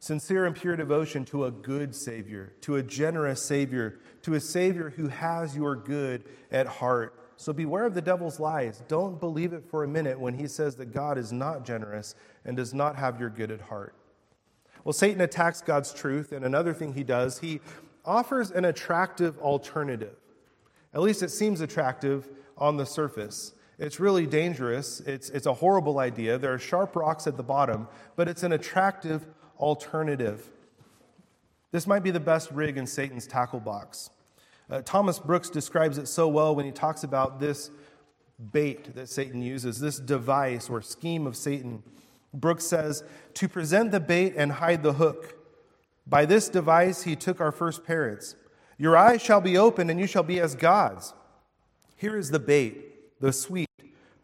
Sincere 0.00 0.46
and 0.46 0.54
pure 0.54 0.76
devotion 0.76 1.24
to 1.26 1.44
a 1.44 1.50
good 1.50 1.94
Savior, 1.94 2.52
to 2.60 2.76
a 2.76 2.82
generous 2.82 3.42
Savior, 3.42 3.98
to 4.22 4.34
a 4.34 4.40
Savior 4.40 4.90
who 4.90 5.08
has 5.08 5.56
your 5.56 5.74
good 5.74 6.24
at 6.52 6.66
heart. 6.66 7.14
So 7.36 7.52
beware 7.52 7.84
of 7.84 7.94
the 7.94 8.02
devil's 8.02 8.40
lies. 8.40 8.82
Don't 8.88 9.20
believe 9.20 9.52
it 9.52 9.64
for 9.70 9.84
a 9.84 9.88
minute 9.88 10.18
when 10.18 10.34
he 10.34 10.48
says 10.48 10.76
that 10.76 10.92
God 10.92 11.18
is 11.18 11.32
not 11.32 11.64
generous 11.64 12.14
and 12.44 12.56
does 12.56 12.74
not 12.74 12.96
have 12.96 13.20
your 13.20 13.30
good 13.30 13.50
at 13.50 13.60
heart. 13.60 13.94
Well, 14.84 14.92
Satan 14.92 15.20
attacks 15.20 15.60
God's 15.60 15.92
truth, 15.92 16.32
and 16.32 16.44
another 16.44 16.72
thing 16.72 16.94
he 16.94 17.04
does, 17.04 17.40
he 17.40 17.60
offers 18.08 18.50
an 18.50 18.64
attractive 18.64 19.38
alternative. 19.38 20.16
At 20.94 21.02
least 21.02 21.22
it 21.22 21.30
seems 21.30 21.60
attractive 21.60 22.28
on 22.56 22.78
the 22.78 22.86
surface. 22.86 23.52
It's 23.78 24.00
really 24.00 24.26
dangerous. 24.26 25.00
It's, 25.00 25.30
it's 25.30 25.46
a 25.46 25.54
horrible 25.54 25.98
idea. 26.00 26.38
There 26.38 26.52
are 26.52 26.58
sharp 26.58 26.96
rocks 26.96 27.26
at 27.26 27.36
the 27.36 27.42
bottom, 27.42 27.86
but 28.16 28.26
it's 28.26 28.42
an 28.42 28.52
attractive 28.52 29.24
alternative. 29.60 30.50
This 31.70 31.86
might 31.86 32.02
be 32.02 32.10
the 32.10 32.18
best 32.18 32.50
rig 32.50 32.78
in 32.78 32.86
Satan's 32.86 33.26
tackle 33.26 33.60
box. 33.60 34.10
Uh, 34.70 34.82
Thomas 34.84 35.18
Brooks 35.18 35.50
describes 35.50 35.98
it 35.98 36.08
so 36.08 36.26
well 36.28 36.56
when 36.56 36.66
he 36.66 36.72
talks 36.72 37.04
about 37.04 37.38
this 37.38 37.70
bait 38.52 38.94
that 38.94 39.08
Satan 39.08 39.42
uses, 39.42 39.78
this 39.78 39.98
device 39.98 40.68
or 40.68 40.80
scheme 40.82 41.26
of 41.26 41.36
Satan. 41.36 41.82
Brooks 42.34 42.64
says, 42.64 43.04
To 43.34 43.48
present 43.48 43.90
the 43.90 44.00
bait 44.00 44.34
and 44.36 44.52
hide 44.52 44.82
the 44.82 44.94
hook. 44.94 45.37
By 46.08 46.24
this 46.24 46.48
device 46.48 47.02
he 47.02 47.16
took 47.16 47.40
our 47.40 47.52
first 47.52 47.84
parents. 47.84 48.34
Your 48.78 48.96
eyes 48.96 49.20
shall 49.20 49.40
be 49.40 49.58
opened, 49.58 49.90
and 49.90 50.00
you 50.00 50.06
shall 50.06 50.22
be 50.22 50.40
as 50.40 50.54
gods. 50.54 51.12
Here 51.96 52.16
is 52.16 52.30
the 52.30 52.38
bait, 52.38 53.20
the 53.20 53.32
sweet, 53.32 53.68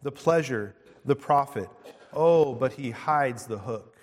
the 0.01 0.11
pleasure, 0.11 0.75
the 1.03 1.15
profit. 1.15 1.69
Oh, 2.13 2.53
but 2.55 2.73
he 2.73 2.91
hides 2.91 3.45
the 3.45 3.57
hook 3.57 3.95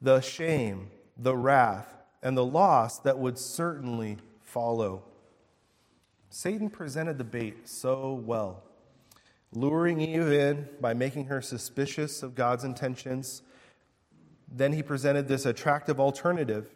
the 0.00 0.20
shame, 0.20 0.90
the 1.16 1.34
wrath, 1.34 1.94
and 2.22 2.36
the 2.36 2.44
loss 2.44 2.98
that 2.98 3.18
would 3.18 3.38
certainly 3.38 4.18
follow. 4.42 5.02
Satan 6.28 6.68
presented 6.68 7.18
the 7.18 7.24
bait 7.24 7.66
so 7.66 8.12
well, 8.12 8.62
luring 9.52 10.00
Eve 10.00 10.32
in 10.32 10.68
by 10.80 10.92
making 10.92 11.26
her 11.26 11.40
suspicious 11.40 12.22
of 12.22 12.34
God's 12.34 12.62
intentions. 12.62 13.42
Then 14.52 14.74
he 14.74 14.82
presented 14.82 15.28
this 15.28 15.46
attractive 15.46 15.98
alternative, 15.98 16.70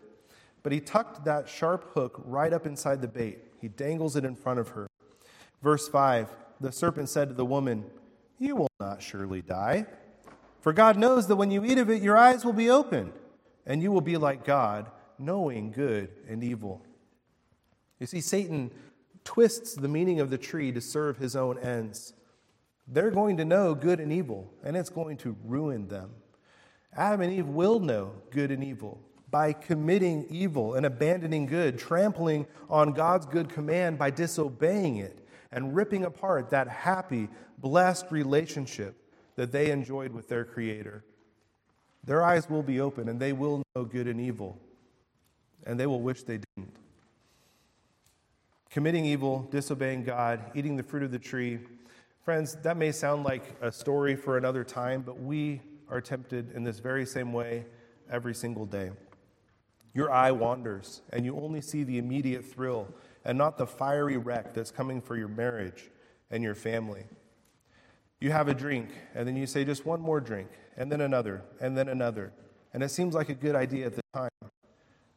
but 0.63 0.73
he 0.73 0.81
tucked 0.81 1.25
that 1.25 1.49
sharp 1.49 1.93
hook 1.95 2.21
right 2.25 2.53
up 2.53 2.67
inside 2.67 3.01
the 3.01 3.09
bait. 3.09 3.39
He 3.61 3.69
dangles 3.69 4.17
it 4.17 4.25
in 4.25 4.35
front 4.35 4.61
of 4.61 4.69
her. 4.71 4.89
Verse 5.63 5.89
5 5.89 6.29
The 6.61 6.73
serpent 6.73 7.09
said 7.09 7.29
to 7.29 7.35
the 7.35 7.45
woman, 7.45 7.85
You 8.39 8.57
will 8.57 8.71
not 8.79 9.03
surely 9.03 9.43
die. 9.43 9.87
For 10.61 10.73
God 10.73 10.99
knows 10.99 11.27
that 11.29 11.37
when 11.37 11.51
you 11.51 11.65
eat 11.65 11.79
of 11.79 11.89
it, 11.89 12.03
your 12.03 12.19
eyes 12.19 12.45
will 12.45 12.53
be 12.53 12.69
opened, 12.69 13.13
and 13.65 13.83
you 13.83 13.91
will 13.91 14.03
be 14.03 14.19
like 14.19 14.45
God, 14.45 14.91
knowing 15.19 15.71
good 15.71 16.11
and 16.29 16.45
evil. 16.45 16.85
You 17.99 18.07
see, 18.07 18.21
Satan 18.21 18.71
twists 19.25 19.75
the 19.75 19.89
meaning 19.89 20.21
of 20.21 20.31
the 20.31 20.39
tree 20.39 20.73
to 20.73 20.81
serve 20.81 21.17
his 21.17 21.35
own 21.35 21.59
ends. 21.59 22.13
They're 22.87 23.11
going 23.11 23.37
to 23.39 23.45
know 23.45 23.75
good 23.75 24.01
and 24.01 24.13
evil, 24.13 24.53
and 24.63 24.77
it's 24.77 24.91
going 24.91 25.17
to 25.19 25.37
ruin 25.45 25.89
them. 25.89 26.11
Adam 26.95 27.21
and 27.23 27.33
Eve 27.33 27.47
will 27.47 27.79
know 27.79 28.13
good 28.31 28.51
and 28.51 28.65
evil 28.65 29.01
by 29.31 29.53
committing 29.53 30.27
evil 30.29 30.75
and 30.75 30.85
abandoning 30.85 31.47
good, 31.47 31.79
trampling 31.79 32.47
on 32.69 32.93
God's 32.93 33.27
good 33.27 33.49
command 33.49 33.99
by 33.99 34.11
disobeying 34.11 34.97
it, 34.97 35.19
and 35.53 35.75
ripping 35.75 36.05
apart 36.05 36.51
that 36.51 36.69
happy, 36.69 37.29
blessed 37.59 38.07
relationship 38.11 38.97
that 39.37 39.53
they 39.53 39.71
enjoyed 39.71 40.13
with 40.13 40.29
their 40.29 40.45
Creator. 40.45 41.05
Their 42.05 42.23
eyes 42.23 42.49
will 42.49 42.63
be 42.63 42.81
open 42.81 43.09
and 43.09 43.21
they 43.21 43.33
will 43.33 43.63
know 43.75 43.85
good 43.85 44.07
and 44.07 44.21
evil, 44.21 44.59
and 45.67 45.79
they 45.79 45.87
will 45.87 46.01
wish 46.01 46.23
they 46.23 46.41
didn't. 46.57 46.75
Committing 48.71 49.05
evil, 49.05 49.49
disobeying 49.51 50.05
God, 50.05 50.41
eating 50.55 50.77
the 50.77 50.83
fruit 50.83 51.03
of 51.03 51.11
the 51.11 51.19
tree. 51.19 51.59
Friends, 52.25 52.57
that 52.63 52.77
may 52.77 52.93
sound 52.93 53.25
like 53.25 53.57
a 53.61 53.73
story 53.73 54.15
for 54.15 54.39
another 54.39 54.63
time, 54.63 55.03
but 55.03 55.21
we 55.21 55.61
are 55.89 56.01
tempted 56.01 56.53
in 56.53 56.63
this 56.63 56.79
very 56.79 57.05
same 57.05 57.33
way 57.33 57.67
every 58.09 58.35
single 58.35 58.67
day. 58.67 58.91
Your 59.93 60.11
eye 60.11 60.31
wanders, 60.31 61.03
and 61.11 61.25
you 61.25 61.37
only 61.37 61.61
see 61.61 61.83
the 61.83 61.99
immediate 61.99 62.45
thrill 62.45 62.89
and 63.25 63.37
not 63.37 63.59
the 63.59 63.67
fiery 63.67 64.17
wreck 64.17 64.55
that's 64.55 64.71
coming 64.71 65.01
for 65.01 65.17
your 65.17 65.29
marriage 65.29 65.91
and 66.31 66.43
your 66.43 66.55
family. 66.55 67.05
You 68.21 68.31
have 68.33 68.49
a 68.49 68.55
drink, 68.55 68.91
and 69.15 69.27
then 69.27 69.37
you 69.37 69.47
say, 69.47 69.65
just 69.65 69.87
one 69.87 70.01
more 70.01 70.21
drink, 70.21 70.49
and 70.77 70.93
then 70.93 71.01
another, 71.01 71.43
and 71.61 71.77
then 71.77 71.89
another. 71.89 72.33
And 72.73 72.83
it 72.83 72.91
seems 72.91 73.15
like 73.15 73.31
a 73.31 73.35
good 73.35 73.57
idea 73.57 73.87
at 73.87 73.95
the 73.97 74.03
time. 74.15 74.31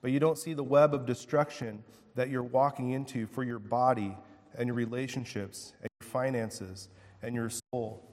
But 0.02 0.12
you 0.12 0.20
don't 0.20 0.38
see 0.38 0.54
the 0.54 0.64
web 0.64 0.94
of 0.94 1.06
destruction 1.06 1.84
that 2.16 2.30
you're 2.30 2.44
walking 2.44 2.92
into 2.92 3.28
for 3.28 3.44
your 3.44 3.60
body 3.60 4.18
and 4.58 4.68
your 4.68 4.76
relationships 4.76 5.74
and 5.82 5.90
your 6.02 6.10
finances 6.10 6.90
and 7.22 7.36
your 7.36 7.50
soul. 7.50 8.10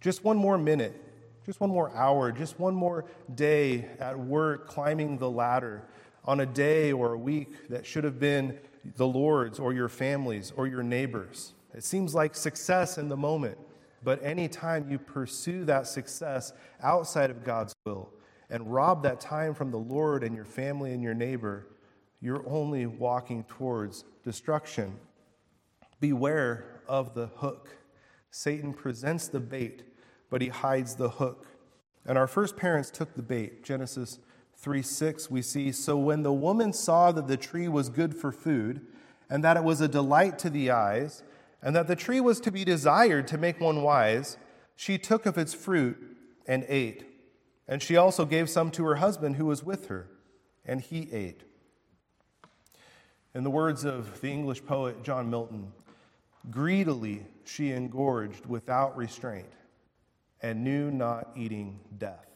Just 0.00 0.24
one 0.24 0.36
more 0.36 0.58
minute, 0.58 1.00
just 1.44 1.60
one 1.60 1.70
more 1.70 1.94
hour, 1.94 2.32
just 2.32 2.58
one 2.58 2.74
more 2.74 3.04
day 3.34 3.86
at 3.98 4.18
work 4.18 4.66
climbing 4.66 5.18
the 5.18 5.30
ladder 5.30 5.82
on 6.24 6.40
a 6.40 6.46
day 6.46 6.92
or 6.92 7.12
a 7.12 7.18
week 7.18 7.68
that 7.68 7.84
should 7.84 8.04
have 8.04 8.18
been 8.18 8.58
the 8.96 9.06
Lord's 9.06 9.58
or 9.58 9.72
your 9.72 9.88
family's 9.88 10.52
or 10.56 10.66
your 10.66 10.82
neighbor's. 10.82 11.52
It 11.74 11.84
seems 11.84 12.14
like 12.14 12.34
success 12.34 12.98
in 12.98 13.08
the 13.08 13.16
moment, 13.16 13.58
but 14.02 14.22
anytime 14.22 14.90
you 14.90 14.98
pursue 14.98 15.64
that 15.64 15.86
success 15.86 16.52
outside 16.82 17.30
of 17.30 17.44
God's 17.44 17.74
will 17.84 18.10
and 18.50 18.72
rob 18.72 19.02
that 19.02 19.20
time 19.20 19.54
from 19.54 19.70
the 19.70 19.78
Lord 19.78 20.22
and 20.22 20.34
your 20.34 20.44
family 20.44 20.92
and 20.92 21.02
your 21.02 21.14
neighbor, 21.14 21.66
you're 22.20 22.44
only 22.48 22.86
walking 22.86 23.44
towards 23.44 24.04
destruction. 24.22 24.98
Beware 26.00 26.80
of 26.86 27.14
the 27.14 27.26
hook. 27.36 27.76
Satan 28.30 28.72
presents 28.72 29.28
the 29.28 29.40
bait, 29.40 29.82
but 30.34 30.42
he 30.42 30.48
hides 30.48 30.96
the 30.96 31.10
hook. 31.10 31.46
And 32.04 32.18
our 32.18 32.26
first 32.26 32.56
parents 32.56 32.90
took 32.90 33.14
the 33.14 33.22
bait. 33.22 33.62
Genesis 33.62 34.18
3 34.56 34.82
6, 34.82 35.30
we 35.30 35.42
see 35.42 35.70
So 35.70 35.96
when 35.96 36.24
the 36.24 36.32
woman 36.32 36.72
saw 36.72 37.12
that 37.12 37.28
the 37.28 37.36
tree 37.36 37.68
was 37.68 37.88
good 37.88 38.16
for 38.16 38.32
food, 38.32 38.84
and 39.30 39.44
that 39.44 39.56
it 39.56 39.62
was 39.62 39.80
a 39.80 39.86
delight 39.86 40.36
to 40.40 40.50
the 40.50 40.72
eyes, 40.72 41.22
and 41.62 41.76
that 41.76 41.86
the 41.86 41.94
tree 41.94 42.20
was 42.20 42.40
to 42.40 42.50
be 42.50 42.64
desired 42.64 43.28
to 43.28 43.38
make 43.38 43.60
one 43.60 43.82
wise, 43.82 44.36
she 44.74 44.98
took 44.98 45.24
of 45.24 45.38
its 45.38 45.54
fruit 45.54 46.16
and 46.48 46.64
ate. 46.66 47.04
And 47.68 47.80
she 47.80 47.96
also 47.96 48.24
gave 48.24 48.50
some 48.50 48.72
to 48.72 48.84
her 48.86 48.96
husband 48.96 49.36
who 49.36 49.46
was 49.46 49.62
with 49.62 49.86
her, 49.86 50.08
and 50.66 50.80
he 50.80 51.08
ate. 51.12 51.44
In 53.36 53.44
the 53.44 53.50
words 53.50 53.84
of 53.84 54.20
the 54.20 54.32
English 54.32 54.64
poet 54.64 55.04
John 55.04 55.30
Milton, 55.30 55.70
greedily 56.50 57.24
she 57.44 57.70
engorged 57.70 58.46
without 58.46 58.96
restraint 58.96 59.46
and 60.44 60.62
knew 60.62 60.90
not 60.90 61.30
eating 61.34 61.80
death. 61.96 62.28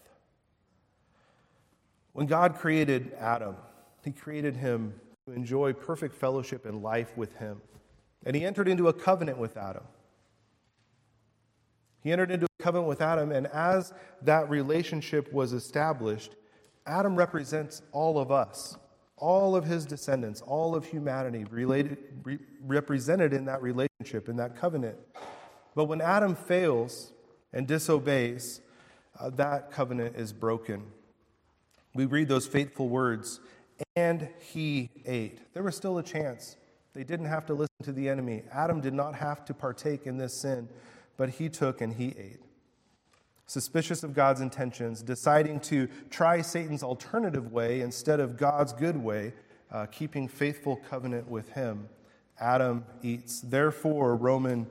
When 2.14 2.26
God 2.26 2.54
created 2.54 3.12
Adam, 3.18 3.54
he 4.02 4.12
created 4.12 4.56
him 4.56 4.94
to 5.26 5.34
enjoy 5.34 5.74
perfect 5.74 6.14
fellowship 6.14 6.64
and 6.64 6.82
life 6.82 7.14
with 7.18 7.36
him. 7.36 7.60
And 8.24 8.34
he 8.34 8.46
entered 8.46 8.66
into 8.66 8.88
a 8.88 8.94
covenant 8.94 9.36
with 9.36 9.58
Adam. 9.58 9.82
He 12.02 12.10
entered 12.10 12.30
into 12.30 12.46
a 12.46 12.62
covenant 12.62 12.88
with 12.88 13.02
Adam, 13.02 13.30
and 13.30 13.46
as 13.48 13.92
that 14.22 14.48
relationship 14.48 15.30
was 15.30 15.52
established, 15.52 16.34
Adam 16.86 17.14
represents 17.14 17.82
all 17.92 18.18
of 18.18 18.32
us, 18.32 18.78
all 19.18 19.54
of 19.54 19.64
his 19.64 19.84
descendants, 19.84 20.40
all 20.40 20.74
of 20.74 20.86
humanity 20.86 21.44
related, 21.50 21.98
re- 22.22 22.38
represented 22.62 23.34
in 23.34 23.44
that 23.44 23.60
relationship, 23.60 24.30
in 24.30 24.36
that 24.36 24.56
covenant. 24.56 24.96
But 25.74 25.84
when 25.84 26.00
Adam 26.00 26.34
fails 26.34 27.12
and 27.52 27.66
disobeys, 27.66 28.60
uh, 29.18 29.30
that 29.30 29.70
covenant 29.70 30.16
is 30.16 30.32
broken 30.32 30.84
we 31.98 32.06
read 32.06 32.28
those 32.28 32.46
faithful 32.46 32.88
words, 32.88 33.40
and 33.96 34.28
he 34.38 34.88
ate. 35.04 35.40
There 35.52 35.64
was 35.64 35.76
still 35.76 35.98
a 35.98 36.02
chance. 36.02 36.56
They 36.94 37.02
didn't 37.02 37.26
have 37.26 37.44
to 37.46 37.54
listen 37.54 37.74
to 37.82 37.92
the 37.92 38.08
enemy. 38.08 38.44
Adam 38.52 38.80
did 38.80 38.94
not 38.94 39.16
have 39.16 39.44
to 39.46 39.54
partake 39.54 40.06
in 40.06 40.16
this 40.16 40.32
sin, 40.32 40.68
but 41.16 41.28
he 41.28 41.48
took 41.48 41.80
and 41.80 41.92
he 41.92 42.14
ate. 42.16 42.40
Suspicious 43.46 44.04
of 44.04 44.14
God's 44.14 44.40
intentions, 44.40 45.02
deciding 45.02 45.58
to 45.60 45.88
try 46.08 46.40
Satan's 46.40 46.84
alternative 46.84 47.50
way 47.50 47.80
instead 47.80 48.20
of 48.20 48.36
God's 48.36 48.72
good 48.72 48.96
way, 48.96 49.32
uh, 49.72 49.86
keeping 49.86 50.28
faithful 50.28 50.76
covenant 50.76 51.28
with 51.28 51.48
him, 51.50 51.88
Adam 52.38 52.84
eats. 53.02 53.40
Therefore, 53.40 54.14
Roman, 54.14 54.68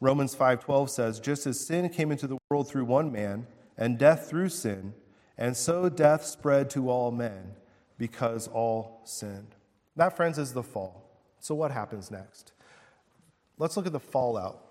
Romans 0.00 0.34
5:12 0.34 0.88
says, 0.88 1.20
just 1.20 1.46
as 1.46 1.60
sin 1.60 1.88
came 1.90 2.10
into 2.10 2.26
the 2.26 2.38
world 2.50 2.68
through 2.68 2.86
one 2.86 3.12
man, 3.12 3.46
and 3.76 3.98
death 3.98 4.28
through 4.28 4.48
sin, 4.48 4.94
and 5.36 5.56
so 5.56 5.88
death 5.88 6.24
spread 6.24 6.70
to 6.70 6.90
all 6.90 7.10
men 7.10 7.54
because 7.98 8.48
all 8.48 9.02
sinned. 9.04 9.54
That, 9.96 10.16
friends, 10.16 10.38
is 10.38 10.52
the 10.52 10.62
fall. 10.62 11.10
So, 11.38 11.54
what 11.54 11.70
happens 11.70 12.10
next? 12.10 12.52
Let's 13.58 13.76
look 13.76 13.86
at 13.86 13.92
the 13.92 14.00
fallout. 14.00 14.64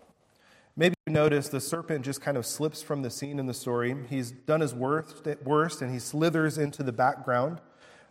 Maybe 0.76 0.96
you 1.06 1.14
notice 1.14 1.50
the 1.50 1.60
serpent 1.60 2.06
just 2.06 2.22
kind 2.22 2.38
of 2.38 2.46
slips 2.46 2.82
from 2.82 3.02
the 3.02 3.10
scene 3.10 3.38
in 3.38 3.46
the 3.46 3.54
story. 3.54 3.96
He's 4.10 4.32
done 4.32 4.62
his 4.62 4.74
worst, 4.74 5.28
worst 5.44 5.82
and 5.82 5.92
he 5.92 6.00
slithers 6.00 6.58
into 6.58 6.84
the 6.84 6.92
background. 6.92 7.60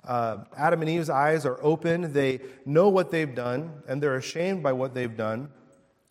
Uh, 0.07 0.45
Adam 0.57 0.83
and 0.83 0.91
Eve's 0.91 1.11
eyes 1.11 1.45
are 1.47 1.59
open. 1.63 2.13
They 2.13 2.41
know 2.65 2.89
what 2.89 3.11
they've 3.11 3.35
done, 3.35 3.83
and 3.89 4.03
they're 4.03 4.17
ashamed 4.17 4.63
by 4.63 4.73
what 4.73 4.95
they've 4.95 5.17
done. 5.17 5.51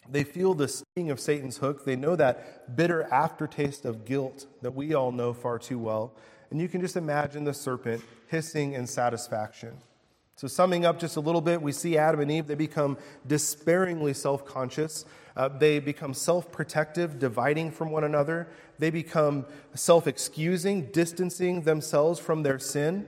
They 0.09 0.23
feel 0.23 0.53
the 0.53 0.67
sting 0.67 1.09
of 1.09 1.19
Satan's 1.19 1.57
hook. 1.57 1.85
They 1.85 1.95
know 1.95 2.15
that 2.15 2.75
bitter 2.75 3.03
aftertaste 3.03 3.85
of 3.85 4.05
guilt 4.05 4.45
that 4.61 4.73
we 4.73 4.93
all 4.93 5.11
know 5.11 5.33
far 5.33 5.59
too 5.59 5.79
well. 5.79 6.13
And 6.49 6.61
you 6.61 6.69
can 6.69 6.81
just 6.81 6.95
imagine 6.95 7.43
the 7.43 7.53
serpent 7.53 8.03
hissing 8.27 8.73
in 8.73 8.87
satisfaction. 8.87 9.77
So, 10.35 10.47
summing 10.47 10.85
up 10.85 10.99
just 10.99 11.17
a 11.17 11.19
little 11.19 11.41
bit, 11.41 11.61
we 11.61 11.71
see 11.71 11.97
Adam 11.97 12.19
and 12.19 12.29
Eve, 12.29 12.45
they 12.45 12.55
become 12.55 12.97
despairingly 13.25 14.13
self 14.13 14.45
conscious. 14.45 15.03
Uh, 15.35 15.47
they 15.47 15.79
become 15.79 16.13
self 16.13 16.51
protective, 16.51 17.17
dividing 17.19 17.71
from 17.71 17.89
one 17.89 18.03
another. 18.03 18.47
They 18.77 18.91
become 18.91 19.45
self 19.73 20.05
excusing, 20.05 20.91
distancing 20.91 21.63
themselves 21.63 22.19
from 22.19 22.43
their 22.43 22.59
sin. 22.59 23.07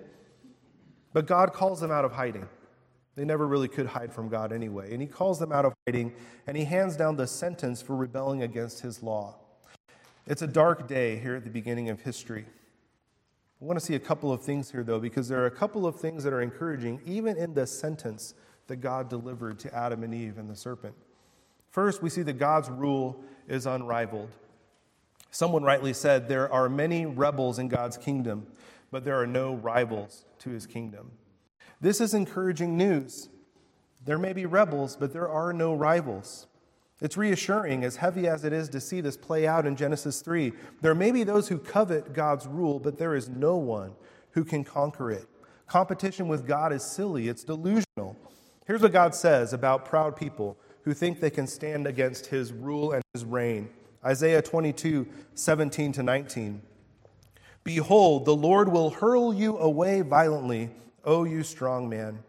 But 1.14 1.28
God 1.28 1.54
calls 1.54 1.82
them 1.82 1.92
out 1.92 2.04
of 2.04 2.14
hiding. 2.14 2.50
They 3.20 3.26
never 3.26 3.46
really 3.46 3.68
could 3.68 3.88
hide 3.88 4.14
from 4.14 4.30
God 4.30 4.54
anyway. 4.54 4.94
And 4.94 5.02
He 5.02 5.08
calls 5.08 5.40
them 5.40 5.52
out 5.52 5.66
of 5.66 5.74
hiding, 5.86 6.14
and 6.48 6.56
He 6.56 6.64
hands 6.64 6.96
down 6.96 7.18
the 7.18 7.28
sentence 7.28 7.82
for 7.82 7.94
rebelling 7.94 8.44
against 8.44 8.80
His 8.80 9.04
law. 9.04 9.36
It's 10.26 10.42
a 10.42 10.48
dark 10.48 10.88
day 10.88 11.18
here 11.18 11.36
at 11.36 11.44
the 11.44 11.50
beginning 11.50 11.90
of 11.90 12.00
history. 12.00 12.46
I 13.62 13.66
want 13.66 13.78
to 13.78 13.86
see 13.86 13.96
a 13.96 14.00
couple 14.00 14.32
of 14.32 14.42
things 14.42 14.72
here, 14.72 14.86
though, 14.86 15.02
because 15.02 15.28
there 15.28 15.42
are 15.44 15.48
a 15.48 15.52
couple 15.52 15.86
of 15.86 16.00
things 16.00 16.24
that 16.24 16.32
are 16.32 16.42
encouraging, 16.42 17.02
even 17.06 17.36
in 17.36 17.54
the 17.54 17.68
sentence 17.68 18.36
that 18.68 18.78
God 18.78 19.10
delivered 19.10 19.60
to 19.60 19.76
Adam 19.76 20.04
and 20.04 20.14
Eve 20.14 20.38
and 20.38 20.50
the 20.50 20.56
serpent. 20.56 20.96
First, 21.72 22.02
we 22.02 22.10
see 22.10 22.22
that 22.22 22.40
God's 22.40 22.70
rule 22.70 23.22
is 23.50 23.66
unrivaled. 23.66 24.30
Someone 25.30 25.64
rightly 25.64 25.92
said, 25.92 26.30
There 26.30 26.50
are 26.54 26.70
many 26.70 27.06
rebels 27.06 27.60
in 27.60 27.68
God's 27.68 27.98
kingdom, 27.98 28.48
but 28.92 29.04
there 29.04 29.20
are 29.20 29.28
no 29.28 29.56
rivals 29.56 30.24
to 30.40 30.52
his 30.52 30.66
kingdom. 30.66 31.12
This 31.82 32.02
is 32.02 32.14
encouraging 32.14 32.78
news. 32.78 33.30
There 34.06 34.18
may 34.18 34.34
be 34.34 34.46
rebels, 34.46 34.98
but 34.98 35.14
there 35.14 35.30
are 35.30 35.54
no 35.54 35.74
rivals. 35.74 36.48
It's 37.02 37.16
reassuring, 37.16 37.84
as 37.84 37.96
heavy 37.96 38.28
as 38.28 38.44
it 38.44 38.52
is 38.52 38.68
to 38.70 38.82
see 38.82 39.00
this 39.00 39.16
play 39.16 39.48
out 39.48 39.66
in 39.66 39.76
Genesis 39.76 40.22
3. 40.22 40.52
There 40.82 40.96
may 40.96 41.12
be 41.12 41.24
those 41.24 41.48
who 41.48 41.58
covet 41.58 42.14
God's 42.14 42.46
rule, 42.46 42.80
but 42.80 42.98
there 42.98 43.16
is 43.16 43.30
no 43.30 43.56
one 43.56 43.94
who 44.32 44.44
can 44.44 44.64
conquer 44.64 45.12
it. 45.12 45.28
Competition 45.68 46.28
with 46.28 46.48
God 46.48 46.74
is 46.74 46.84
silly, 46.84 47.30
it's 47.30 47.44
delusional. 47.44 48.18
Here's 48.66 48.82
what 48.82 48.92
God 48.92 49.16
says 49.16 49.54
about 49.54 49.86
proud 49.86 50.16
people 50.16 50.58
who 50.84 50.94
think 50.94 51.20
they 51.20 51.30
can 51.30 51.48
stand 51.48 51.88
against 51.88 52.26
his 52.28 52.52
rule 52.52 52.92
and 52.92 53.04
his 53.14 53.24
reign 53.26 53.70
Isaiah 54.04 54.42
22, 54.42 55.08
17 55.36 55.92
to 55.92 56.04
19. 56.04 56.62
Behold, 57.66 58.26
the 58.26 58.36
Lord 58.36 58.70
will 58.70 58.90
hurl 58.90 59.34
you 59.34 59.58
away 59.58 60.02
violently, 60.02 60.70
O 61.10 61.24
you 61.24 61.42
strong 61.42 61.90
man. 61.90 62.20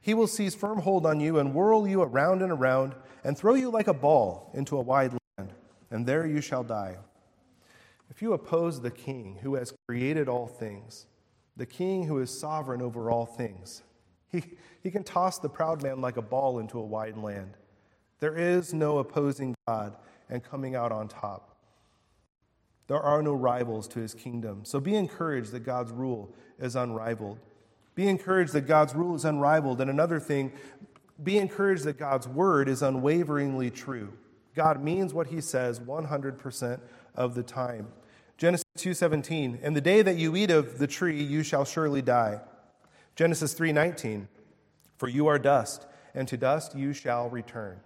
He 0.00 0.12
will 0.12 0.26
seize 0.26 0.56
firm 0.56 0.80
hold 0.80 1.06
on 1.06 1.20
you 1.20 1.38
and 1.38 1.54
whirl 1.54 1.86
you 1.86 2.02
around 2.02 2.42
and 2.42 2.50
around 2.50 2.96
and 3.22 3.38
throw 3.38 3.54
you 3.54 3.70
like 3.70 3.86
a 3.86 3.94
ball 3.94 4.50
into 4.52 4.76
a 4.76 4.82
wide 4.82 5.12
land, 5.38 5.52
and 5.92 6.04
there 6.04 6.26
you 6.26 6.40
shall 6.40 6.64
die. 6.64 6.96
If 8.10 8.20
you 8.20 8.32
oppose 8.32 8.80
the 8.80 8.90
king 8.90 9.38
who 9.42 9.54
has 9.54 9.72
created 9.86 10.28
all 10.28 10.48
things, 10.48 11.06
the 11.56 11.66
king 11.66 12.02
who 12.02 12.18
is 12.18 12.36
sovereign 12.36 12.82
over 12.82 13.12
all 13.12 13.26
things, 13.26 13.82
he, 14.28 14.42
he 14.82 14.90
can 14.90 15.04
toss 15.04 15.38
the 15.38 15.48
proud 15.48 15.80
man 15.80 16.00
like 16.00 16.16
a 16.16 16.22
ball 16.22 16.58
into 16.58 16.80
a 16.80 16.84
wide 16.84 17.16
land. 17.16 17.56
There 18.18 18.36
is 18.36 18.74
no 18.74 18.98
opposing 18.98 19.54
God 19.68 19.96
and 20.28 20.42
coming 20.42 20.74
out 20.74 20.90
on 20.90 21.06
top. 21.06 21.56
There 22.88 23.00
are 23.00 23.22
no 23.22 23.34
rivals 23.34 23.86
to 23.88 24.00
his 24.00 24.14
kingdom. 24.14 24.64
So 24.64 24.80
be 24.80 24.96
encouraged 24.96 25.52
that 25.52 25.60
God's 25.60 25.92
rule 25.92 26.34
is 26.58 26.74
unrivaled. 26.74 27.38
Be 27.96 28.08
encouraged 28.08 28.52
that 28.52 28.68
God's 28.68 28.94
rule 28.94 29.16
is 29.16 29.24
unrivaled. 29.24 29.80
And 29.80 29.90
another 29.90 30.20
thing, 30.20 30.52
be 31.20 31.38
encouraged 31.38 31.82
that 31.84 31.98
God's 31.98 32.28
word 32.28 32.68
is 32.68 32.82
unwaveringly 32.82 33.72
true. 33.72 34.12
God 34.54 34.82
means 34.82 35.12
what 35.12 35.26
he 35.28 35.40
says 35.40 35.80
100% 35.80 36.80
of 37.16 37.34
the 37.34 37.42
time. 37.42 37.88
Genesis 38.36 38.64
2:17, 38.76 39.58
"In 39.62 39.72
the 39.72 39.80
day 39.80 40.02
that 40.02 40.16
you 40.16 40.36
eat 40.36 40.50
of 40.50 40.78
the 40.78 40.86
tree 40.86 41.22
you 41.22 41.42
shall 41.42 41.64
surely 41.64 42.02
die." 42.02 42.42
Genesis 43.14 43.54
3:19, 43.54 44.28
"For 44.98 45.08
you 45.08 45.26
are 45.26 45.38
dust, 45.38 45.86
and 46.14 46.28
to 46.28 46.36
dust 46.36 46.74
you 46.74 46.92
shall 46.92 47.30
return." 47.30 47.80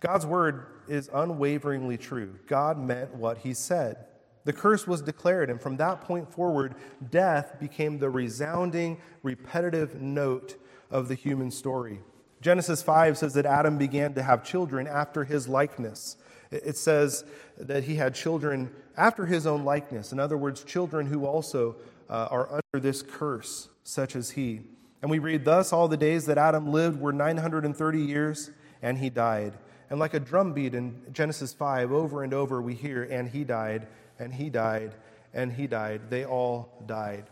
God's 0.00 0.26
word 0.26 0.66
is 0.88 1.10
unwaveringly 1.12 1.98
true. 1.98 2.38
God 2.46 2.78
meant 2.78 3.14
what 3.14 3.38
he 3.38 3.52
said. 3.52 4.06
The 4.46 4.52
curse 4.52 4.86
was 4.86 5.02
declared, 5.02 5.50
and 5.50 5.60
from 5.60 5.76
that 5.78 6.02
point 6.02 6.32
forward, 6.32 6.76
death 7.10 7.58
became 7.58 7.98
the 7.98 8.08
resounding, 8.08 8.98
repetitive 9.24 10.00
note 10.00 10.54
of 10.88 11.08
the 11.08 11.16
human 11.16 11.50
story. 11.50 11.98
Genesis 12.40 12.80
5 12.80 13.18
says 13.18 13.34
that 13.34 13.44
Adam 13.44 13.76
began 13.76 14.14
to 14.14 14.22
have 14.22 14.44
children 14.44 14.86
after 14.86 15.24
his 15.24 15.48
likeness. 15.48 16.16
It 16.52 16.76
says 16.76 17.24
that 17.58 17.84
he 17.84 17.96
had 17.96 18.14
children 18.14 18.70
after 18.96 19.26
his 19.26 19.48
own 19.48 19.64
likeness. 19.64 20.12
In 20.12 20.20
other 20.20 20.36
words, 20.36 20.62
children 20.62 21.06
who 21.06 21.26
also 21.26 21.74
uh, 22.08 22.28
are 22.30 22.48
under 22.52 22.80
this 22.80 23.02
curse, 23.02 23.68
such 23.82 24.14
as 24.14 24.30
he. 24.30 24.60
And 25.02 25.10
we 25.10 25.18
read, 25.18 25.44
Thus 25.44 25.72
all 25.72 25.88
the 25.88 25.96
days 25.96 26.26
that 26.26 26.38
Adam 26.38 26.70
lived 26.70 27.00
were 27.00 27.12
930 27.12 28.00
years, 28.00 28.52
and 28.80 28.98
he 28.98 29.10
died. 29.10 29.54
And 29.90 29.98
like 29.98 30.14
a 30.14 30.20
drumbeat 30.20 30.72
in 30.72 31.02
Genesis 31.12 31.52
5, 31.52 31.90
over 31.90 32.22
and 32.22 32.32
over 32.32 32.62
we 32.62 32.74
hear, 32.74 33.02
And 33.02 33.28
he 33.28 33.42
died, 33.42 33.88
and 34.18 34.32
he 34.32 34.50
died, 34.50 34.94
and 35.34 35.52
he 35.52 35.66
died. 35.66 36.02
They 36.10 36.24
all 36.24 36.82
died. 36.86 37.24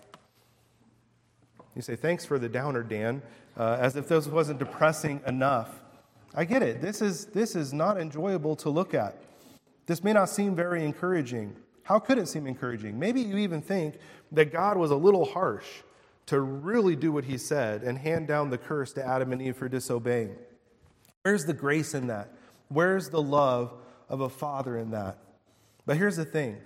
You 1.75 1.83
say, 1.83 1.97
Thanks 1.97 2.25
for 2.25 2.39
the 2.39 2.49
downer, 2.49 2.83
Dan, 2.83 3.23
uh, 3.57 3.77
as 3.81 3.97
if 3.97 4.09
this 4.09 4.27
wasn't 4.27 4.59
depressing 4.59 5.21
enough. 5.27 5.81
I 6.35 6.45
get 6.45 6.63
it. 6.63 6.81
This 6.81 7.01
is, 7.01 7.27
this 7.27 7.55
is 7.55 7.73
not 7.73 8.01
enjoyable 8.01 8.57
to 8.57 8.71
look 8.71 8.95
at. 8.95 9.17
This 9.87 10.03
may 10.03 10.13
not 10.13 10.29
seem 10.29 10.55
very 10.55 10.85
encouraging. 10.85 11.55
How 11.85 11.99
could 11.99 12.19
it 12.19 12.29
seem 12.29 12.47
encouraging? 12.47 12.99
Maybe 12.99 13.21
you 13.21 13.37
even 13.39 13.61
think 13.61 13.97
that 14.33 14.53
God 14.53 14.77
was 14.77 14.91
a 14.91 14.97
little 14.97 15.27
harsh 15.27 15.67
to 16.27 16.41
really 16.41 16.97
do 16.97 17.13
what 17.13 17.25
he 17.25 17.37
said 17.37 17.83
and 17.83 17.99
hand 17.99 18.27
down 18.27 18.51
the 18.51 18.59
curse 18.59 18.93
to 18.95 19.07
Adam 19.07 19.33
and 19.33 19.43
Eve 19.43 19.57
for 19.57 19.69
disobeying. 19.69 20.35
Where's 21.23 21.45
the 21.45 21.53
grace 21.53 21.95
in 21.95 22.07
that? 22.09 22.33
Where's 22.69 23.11
the 23.11 23.23
love 23.23 23.73
of 24.09 24.21
a 24.21 24.29
father 24.29 24.79
in 24.79 24.91
that? 24.93 25.19
But 25.87 25.99
here's 25.99 26.17
the 26.17 26.25
thing 26.25 26.59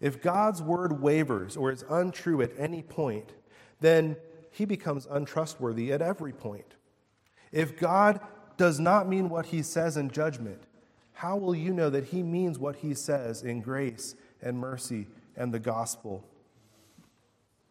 if 0.00 0.22
God's 0.22 0.62
word 0.62 1.00
wavers 1.00 1.56
or 1.56 1.70
is 1.70 1.84
untrue 1.88 2.40
at 2.40 2.52
any 2.58 2.82
point, 2.82 3.34
then 3.80 4.16
he 4.50 4.64
becomes 4.64 5.06
untrustworthy 5.06 5.92
at 5.92 6.02
every 6.02 6.32
point. 6.32 6.74
If 7.52 7.76
God 7.78 8.20
does 8.56 8.80
not 8.80 9.08
mean 9.08 9.28
what 9.28 9.46
he 9.46 9.62
says 9.62 9.96
in 9.96 10.10
judgment, 10.10 10.62
how 11.12 11.36
will 11.36 11.54
you 11.54 11.74
know 11.74 11.90
that 11.90 12.06
he 12.06 12.22
means 12.22 12.58
what 12.58 12.76
he 12.76 12.94
says 12.94 13.42
in 13.42 13.60
grace 13.60 14.14
and 14.40 14.58
mercy 14.58 15.06
and 15.36 15.52
the 15.52 15.58
gospel? 15.58 16.24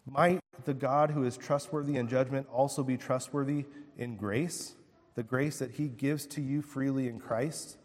Might 0.05 0.39
the 0.65 0.73
God 0.75 1.09
who 1.09 1.23
is 1.23 1.35
trustworthy 1.35 1.97
in 1.97 2.07
judgment 2.07 2.47
also 2.51 2.83
be 2.83 2.95
trustworthy 2.95 3.65
in 3.97 4.17
grace, 4.17 4.75
the 5.15 5.23
grace 5.23 5.57
that 5.57 5.71
he 5.71 5.87
gives 5.87 6.27
to 6.27 6.41
you 6.41 6.61
freely 6.61 7.07
in 7.07 7.19
Christ? 7.19 7.78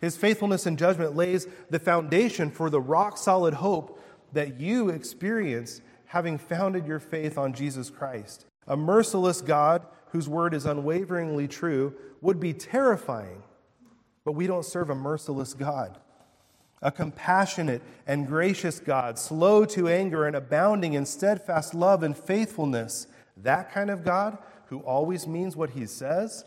His 0.00 0.16
faithfulness 0.16 0.66
and 0.66 0.78
judgment 0.78 1.16
lays 1.16 1.46
the 1.70 1.78
foundation 1.78 2.50
for 2.50 2.70
the 2.70 2.80
rock 2.80 3.16
solid 3.18 3.54
hope 3.54 4.00
that 4.32 4.60
you 4.60 4.88
experience 4.88 5.80
having 6.06 6.38
founded 6.38 6.86
your 6.86 7.00
faith 7.00 7.38
on 7.38 7.52
Jesus 7.52 7.90
Christ. 7.90 8.46
A 8.66 8.76
merciless 8.76 9.40
God 9.40 9.86
whose 10.08 10.28
word 10.28 10.54
is 10.54 10.66
unwaveringly 10.66 11.48
true 11.48 11.94
would 12.20 12.40
be 12.40 12.52
terrifying, 12.52 13.42
but 14.24 14.32
we 14.32 14.46
don't 14.46 14.64
serve 14.64 14.90
a 14.90 14.94
merciless 14.94 15.54
God 15.54 15.98
a 16.84 16.92
compassionate 16.92 17.82
and 18.06 18.28
gracious 18.28 18.78
God, 18.78 19.18
slow 19.18 19.64
to 19.64 19.88
anger 19.88 20.26
and 20.26 20.36
abounding 20.36 20.92
in 20.92 21.06
steadfast 21.06 21.74
love 21.74 22.02
and 22.02 22.16
faithfulness. 22.16 23.06
That 23.38 23.72
kind 23.72 23.90
of 23.90 24.04
God 24.04 24.36
who 24.66 24.80
always 24.80 25.26
means 25.26 25.56
what 25.56 25.70
he 25.70 25.86
says, 25.86 26.44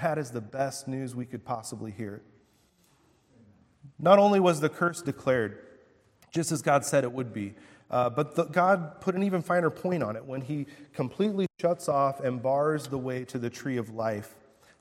that 0.00 0.18
is 0.18 0.30
the 0.30 0.40
best 0.40 0.88
news 0.88 1.14
we 1.14 1.26
could 1.26 1.44
possibly 1.44 1.90
hear. 1.90 2.22
Not 3.98 4.18
only 4.18 4.40
was 4.40 4.60
the 4.60 4.68
curse 4.68 5.02
declared, 5.02 5.58
just 6.30 6.52
as 6.52 6.62
God 6.62 6.84
said 6.84 7.04
it 7.04 7.12
would 7.12 7.32
be, 7.32 7.54
uh, 7.90 8.10
but 8.10 8.34
the, 8.34 8.44
God 8.44 9.00
put 9.00 9.14
an 9.14 9.22
even 9.22 9.42
finer 9.42 9.70
point 9.70 10.02
on 10.02 10.14
it 10.16 10.24
when 10.24 10.42
he 10.42 10.66
completely 10.92 11.46
shuts 11.60 11.88
off 11.88 12.20
and 12.20 12.42
bars 12.42 12.86
the 12.88 12.98
way 12.98 13.24
to 13.24 13.38
the 13.38 13.50
tree 13.50 13.76
of 13.78 13.90
life. 13.90 14.34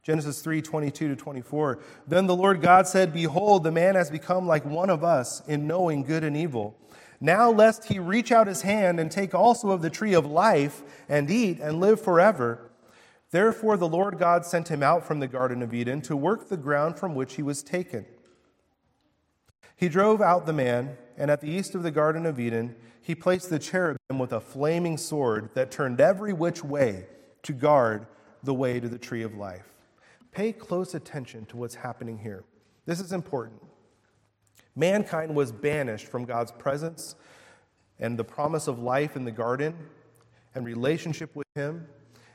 Genesis 0.03 0.41
3 0.41 0.61
22 0.61 1.09
to 1.09 1.15
24. 1.15 1.79
Then 2.07 2.27
the 2.27 2.35
Lord 2.35 2.61
God 2.61 2.87
said, 2.87 3.13
Behold, 3.13 3.63
the 3.63 3.71
man 3.71 3.95
has 3.95 4.09
become 4.09 4.47
like 4.47 4.65
one 4.65 4.89
of 4.89 5.03
us 5.03 5.41
in 5.47 5.67
knowing 5.67 6.03
good 6.03 6.23
and 6.23 6.35
evil. 6.35 6.77
Now, 7.19 7.49
lest 7.49 7.85
he 7.85 7.99
reach 7.99 8.31
out 8.31 8.47
his 8.47 8.61
hand 8.61 8.99
and 8.99 9.11
take 9.11 9.33
also 9.33 9.71
of 9.71 9.81
the 9.81 9.89
tree 9.89 10.13
of 10.13 10.25
life 10.25 10.83
and 11.09 11.29
eat 11.29 11.59
and 11.59 11.79
live 11.79 11.99
forever. 11.99 12.69
Therefore, 13.31 13.75
the 13.75 13.87
Lord 13.87 14.19
God 14.19 14.45
sent 14.45 14.69
him 14.69 14.83
out 14.83 15.03
from 15.03 15.19
the 15.19 15.27
Garden 15.27 15.61
of 15.61 15.73
Eden 15.73 16.01
to 16.03 16.15
work 16.15 16.47
the 16.47 16.57
ground 16.57 16.97
from 16.97 17.15
which 17.15 17.35
he 17.35 17.41
was 17.41 17.63
taken. 17.63 18.05
He 19.77 19.89
drove 19.89 20.21
out 20.21 20.47
the 20.47 20.53
man, 20.53 20.97
and 21.17 21.29
at 21.29 21.39
the 21.39 21.49
east 21.49 21.75
of 21.75 21.83
the 21.83 21.91
Garden 21.91 22.25
of 22.25 22.39
Eden, 22.39 22.75
he 22.99 23.15
placed 23.15 23.49
the 23.49 23.59
cherubim 23.59 24.19
with 24.19 24.33
a 24.33 24.41
flaming 24.41 24.97
sword 24.97 25.51
that 25.53 25.71
turned 25.71 26.01
every 26.01 26.33
which 26.33 26.63
way 26.63 27.05
to 27.43 27.53
guard 27.53 28.07
the 28.43 28.55
way 28.55 28.79
to 28.79 28.89
the 28.89 28.97
tree 28.97 29.21
of 29.21 29.35
life. 29.35 29.73
Pay 30.31 30.51
close 30.51 30.95
attention 30.95 31.45
to 31.45 31.57
what's 31.57 31.75
happening 31.75 32.17
here. 32.17 32.43
This 32.85 32.99
is 32.99 33.11
important. 33.11 33.61
Mankind 34.75 35.35
was 35.35 35.51
banished 35.51 36.07
from 36.07 36.25
God's 36.25 36.51
presence 36.51 37.15
and 37.99 38.17
the 38.17 38.23
promise 38.23 38.67
of 38.67 38.79
life 38.79 39.15
in 39.15 39.25
the 39.25 39.31
garden 39.31 39.75
and 40.55 40.65
relationship 40.65 41.35
with 41.35 41.47
Him. 41.55 41.87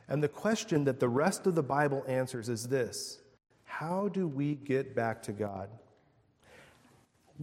And 0.09 0.23
the 0.23 0.29
question 0.29 0.85
that 0.85 1.01
the 1.01 1.09
rest 1.09 1.47
of 1.47 1.55
the 1.55 1.63
Bible 1.63 2.05
answers 2.07 2.49
is 2.49 2.69
this 2.69 3.21
How 3.65 4.09
do 4.09 4.29
we 4.29 4.55
get 4.55 4.95
back 4.95 5.23
to 5.25 5.33
God? 5.33 5.69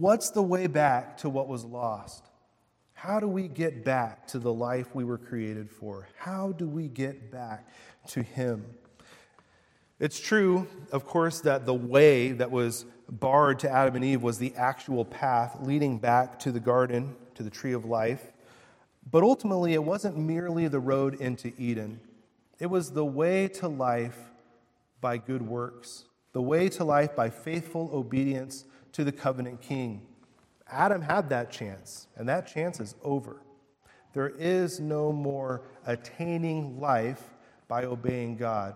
What's 0.00 0.30
the 0.30 0.42
way 0.42 0.66
back 0.66 1.18
to 1.18 1.28
what 1.28 1.46
was 1.46 1.62
lost? 1.62 2.24
How 2.94 3.20
do 3.20 3.28
we 3.28 3.48
get 3.48 3.84
back 3.84 4.26
to 4.28 4.38
the 4.38 4.50
life 4.50 4.94
we 4.94 5.04
were 5.04 5.18
created 5.18 5.70
for? 5.70 6.08
How 6.16 6.52
do 6.52 6.66
we 6.66 6.88
get 6.88 7.30
back 7.30 7.68
to 8.08 8.22
Him? 8.22 8.64
It's 9.98 10.18
true, 10.18 10.66
of 10.90 11.04
course, 11.04 11.42
that 11.42 11.66
the 11.66 11.74
way 11.74 12.32
that 12.32 12.50
was 12.50 12.86
barred 13.10 13.58
to 13.58 13.70
Adam 13.70 13.96
and 13.96 14.02
Eve 14.02 14.22
was 14.22 14.38
the 14.38 14.54
actual 14.56 15.04
path 15.04 15.58
leading 15.60 15.98
back 15.98 16.38
to 16.38 16.50
the 16.50 16.60
garden, 16.60 17.14
to 17.34 17.42
the 17.42 17.50
tree 17.50 17.74
of 17.74 17.84
life. 17.84 18.32
But 19.10 19.22
ultimately, 19.22 19.74
it 19.74 19.84
wasn't 19.84 20.16
merely 20.16 20.66
the 20.66 20.80
road 20.80 21.20
into 21.20 21.52
Eden, 21.58 22.00
it 22.58 22.70
was 22.70 22.92
the 22.92 23.04
way 23.04 23.48
to 23.48 23.68
life 23.68 24.16
by 25.02 25.18
good 25.18 25.42
works, 25.42 26.06
the 26.32 26.40
way 26.40 26.70
to 26.70 26.84
life 26.84 27.14
by 27.14 27.28
faithful 27.28 27.90
obedience 27.92 28.64
to 28.92 29.04
the 29.04 29.12
covenant 29.12 29.60
king. 29.60 30.06
Adam 30.68 31.02
had 31.02 31.28
that 31.30 31.50
chance, 31.50 32.06
and 32.16 32.28
that 32.28 32.46
chance 32.46 32.80
is 32.80 32.94
over. 33.02 33.42
There 34.12 34.28
is 34.28 34.80
no 34.80 35.12
more 35.12 35.62
attaining 35.86 36.80
life 36.80 37.22
by 37.68 37.84
obeying 37.84 38.36
God. 38.36 38.74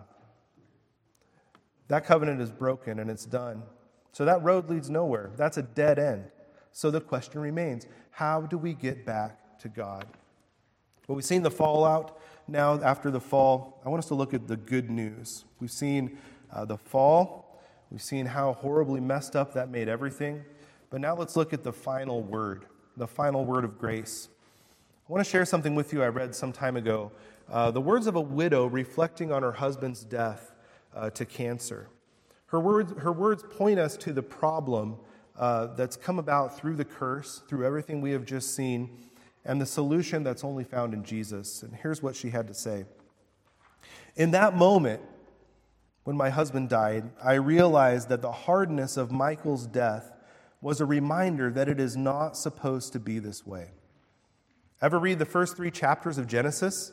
That 1.88 2.04
covenant 2.04 2.40
is 2.40 2.50
broken 2.50 2.98
and 2.98 3.10
it's 3.10 3.26
done. 3.26 3.62
So 4.12 4.24
that 4.24 4.42
road 4.42 4.70
leads 4.70 4.88
nowhere. 4.88 5.30
That's 5.36 5.56
a 5.56 5.62
dead 5.62 5.98
end. 5.98 6.24
So 6.72 6.90
the 6.90 7.00
question 7.00 7.40
remains 7.40 7.86
how 8.10 8.42
do 8.42 8.56
we 8.56 8.74
get 8.74 9.04
back 9.04 9.58
to 9.58 9.68
God? 9.68 10.06
Well, 11.06 11.16
we've 11.16 11.24
seen 11.24 11.42
the 11.42 11.50
fallout. 11.50 12.20
Now, 12.46 12.80
after 12.80 13.10
the 13.10 13.20
fall, 13.20 13.80
I 13.84 13.88
want 13.88 14.02
us 14.02 14.08
to 14.08 14.14
look 14.14 14.32
at 14.32 14.46
the 14.46 14.56
good 14.56 14.90
news. 14.90 15.44
We've 15.60 15.70
seen 15.70 16.18
uh, 16.52 16.64
the 16.64 16.78
fall, 16.78 17.43
we've 17.94 18.02
seen 18.02 18.26
how 18.26 18.54
horribly 18.54 19.00
messed 19.00 19.36
up 19.36 19.54
that 19.54 19.68
made 19.68 19.88
everything. 19.88 20.44
But 20.90 21.00
now 21.00 21.14
let's 21.14 21.36
look 21.36 21.52
at 21.52 21.62
the 21.62 21.72
final 21.72 22.22
word, 22.22 22.64
the 22.96 23.06
final 23.06 23.44
word 23.44 23.64
of 23.64 23.78
grace. 23.78 24.28
I 25.08 25.12
want 25.12 25.24
to 25.24 25.30
share 25.30 25.44
something 25.44 25.76
with 25.76 25.92
you 25.92 26.02
I 26.02 26.08
read 26.08 26.34
some 26.34 26.52
time 26.52 26.76
ago. 26.76 27.12
Uh, 27.48 27.70
the 27.70 27.80
words 27.80 28.08
of 28.08 28.16
a 28.16 28.20
widow 28.20 28.66
reflecting 28.66 29.30
on 29.30 29.44
her 29.44 29.52
husband's 29.52 30.02
death 30.02 30.56
uh, 30.92 31.10
to 31.10 31.24
cancer. 31.24 31.86
Her 32.46 32.58
words, 32.58 32.92
her 32.98 33.12
words 33.12 33.44
point 33.48 33.78
us 33.78 33.96
to 33.98 34.12
the 34.12 34.24
problem 34.24 34.96
uh, 35.38 35.66
that's 35.76 35.96
come 35.96 36.18
about 36.18 36.58
through 36.58 36.74
the 36.74 36.84
curse, 36.84 37.42
through 37.46 37.64
everything 37.64 38.00
we 38.00 38.10
have 38.10 38.24
just 38.24 38.56
seen, 38.56 39.04
and 39.44 39.60
the 39.60 39.66
solution 39.66 40.24
that's 40.24 40.42
only 40.42 40.64
found 40.64 40.94
in 40.94 41.04
Jesus. 41.04 41.62
And 41.62 41.72
here's 41.76 42.02
what 42.02 42.16
she 42.16 42.30
had 42.30 42.48
to 42.48 42.54
say 42.54 42.86
In 44.16 44.32
that 44.32 44.56
moment, 44.56 45.00
when 46.04 46.16
my 46.16 46.30
husband 46.30 46.68
died, 46.68 47.10
I 47.22 47.34
realized 47.34 48.08
that 48.10 48.22
the 48.22 48.32
hardness 48.32 48.96
of 48.96 49.10
Michael's 49.10 49.66
death 49.66 50.12
was 50.60 50.80
a 50.80 50.86
reminder 50.86 51.50
that 51.50 51.68
it 51.68 51.80
is 51.80 51.96
not 51.96 52.36
supposed 52.36 52.92
to 52.92 53.00
be 53.00 53.18
this 53.18 53.46
way. 53.46 53.70
Ever 54.80 54.98
read 54.98 55.18
the 55.18 55.24
first 55.24 55.56
three 55.56 55.70
chapters 55.70 56.18
of 56.18 56.26
Genesis? 56.26 56.92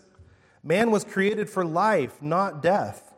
Man 0.64 0.92
was 0.92 1.04
created 1.04 1.50
for 1.50 1.66
life, 1.66 2.22
not 2.22 2.62
death. 2.62 3.14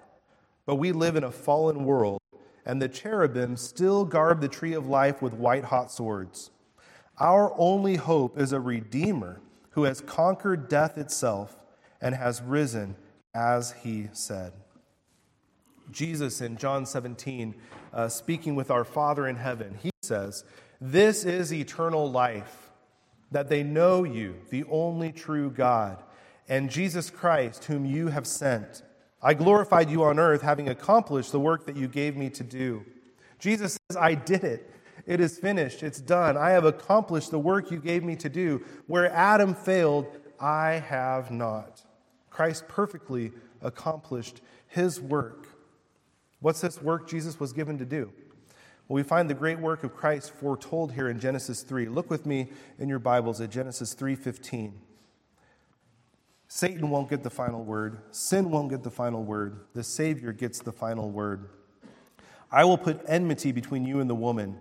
But 0.65 0.75
we 0.75 0.91
live 0.91 1.15
in 1.15 1.23
a 1.23 1.31
fallen 1.31 1.83
world, 1.83 2.19
and 2.65 2.81
the 2.81 2.87
cherubim 2.87 3.57
still 3.57 4.05
guard 4.05 4.41
the 4.41 4.47
tree 4.47 4.73
of 4.73 4.87
life 4.87 5.21
with 5.21 5.33
white 5.33 5.65
hot 5.65 5.91
swords. 5.91 6.51
Our 7.19 7.53
only 7.57 7.97
hope 7.97 8.39
is 8.39 8.53
a 8.53 8.59
Redeemer 8.59 9.41
who 9.71 9.83
has 9.83 10.01
conquered 10.01 10.69
death 10.69 10.97
itself 10.97 11.57
and 12.01 12.15
has 12.15 12.41
risen 12.41 12.95
as 13.35 13.73
he 13.83 14.09
said. 14.13 14.53
Jesus 15.91 16.41
in 16.41 16.57
John 16.57 16.85
17, 16.85 17.55
uh, 17.93 18.07
speaking 18.07 18.55
with 18.55 18.71
our 18.71 18.83
Father 18.83 19.27
in 19.27 19.35
heaven, 19.35 19.77
he 19.81 19.91
says, 20.01 20.43
This 20.79 21.25
is 21.25 21.53
eternal 21.53 22.09
life, 22.09 22.71
that 23.31 23.49
they 23.49 23.63
know 23.63 24.03
you, 24.03 24.35
the 24.49 24.63
only 24.69 25.11
true 25.11 25.49
God, 25.49 26.01
and 26.47 26.69
Jesus 26.69 27.09
Christ, 27.09 27.65
whom 27.65 27.85
you 27.85 28.07
have 28.07 28.27
sent. 28.27 28.83
I 29.21 29.33
glorified 29.33 29.89
you 29.89 30.03
on 30.03 30.19
earth, 30.19 30.41
having 30.41 30.67
accomplished 30.67 31.31
the 31.31 31.39
work 31.39 31.65
that 31.65 31.77
you 31.77 31.87
gave 31.87 32.17
me 32.17 32.29
to 32.31 32.43
do. 32.43 32.85
Jesus 33.39 33.77
says, 33.89 33.97
I 33.97 34.15
did 34.15 34.43
it. 34.43 34.69
It 35.05 35.19
is 35.19 35.37
finished. 35.37 35.83
It's 35.83 35.99
done. 35.99 36.37
I 36.37 36.51
have 36.51 36.65
accomplished 36.65 37.31
the 37.31 37.39
work 37.39 37.71
you 37.71 37.79
gave 37.79 38.03
me 38.03 38.15
to 38.17 38.29
do. 38.29 38.63
Where 38.87 39.11
Adam 39.11 39.53
failed, 39.53 40.07
I 40.39 40.73
have 40.73 41.31
not. 41.31 41.81
Christ 42.29 42.67
perfectly 42.67 43.31
accomplished 43.61 44.41
his 44.67 44.99
work. 44.99 45.47
What's 46.43 46.59
this 46.59 46.81
work 46.81 47.07
Jesus 47.07 47.39
was 47.39 47.53
given 47.53 47.77
to 47.77 47.85
do? 47.85 48.11
Well, 48.89 48.95
we 48.95 49.03
find 49.03 49.29
the 49.29 49.33
great 49.33 49.59
work 49.59 49.85
of 49.85 49.95
Christ 49.95 50.29
foretold 50.33 50.91
here 50.91 51.07
in 51.07 51.17
Genesis 51.17 51.63
3. 51.63 51.87
Look 51.87 52.09
with 52.09 52.25
me 52.25 52.49
in 52.77 52.89
your 52.89 52.99
Bibles 52.99 53.39
at 53.39 53.49
Genesis 53.49 53.93
3:15. 53.93 54.73
Satan 56.49 56.89
won't 56.89 57.09
get 57.09 57.23
the 57.23 57.29
final 57.29 57.63
word. 57.63 58.01
Sin 58.11 58.51
won't 58.51 58.69
get 58.69 58.83
the 58.83 58.91
final 58.91 59.23
word. 59.23 59.61
The 59.73 59.85
Savior 59.85 60.33
gets 60.33 60.59
the 60.59 60.73
final 60.73 61.09
word. 61.09 61.47
I 62.51 62.65
will 62.65 62.77
put 62.77 63.01
enmity 63.07 63.53
between 63.53 63.85
you 63.85 64.01
and 64.01 64.09
the 64.09 64.13
woman, 64.13 64.59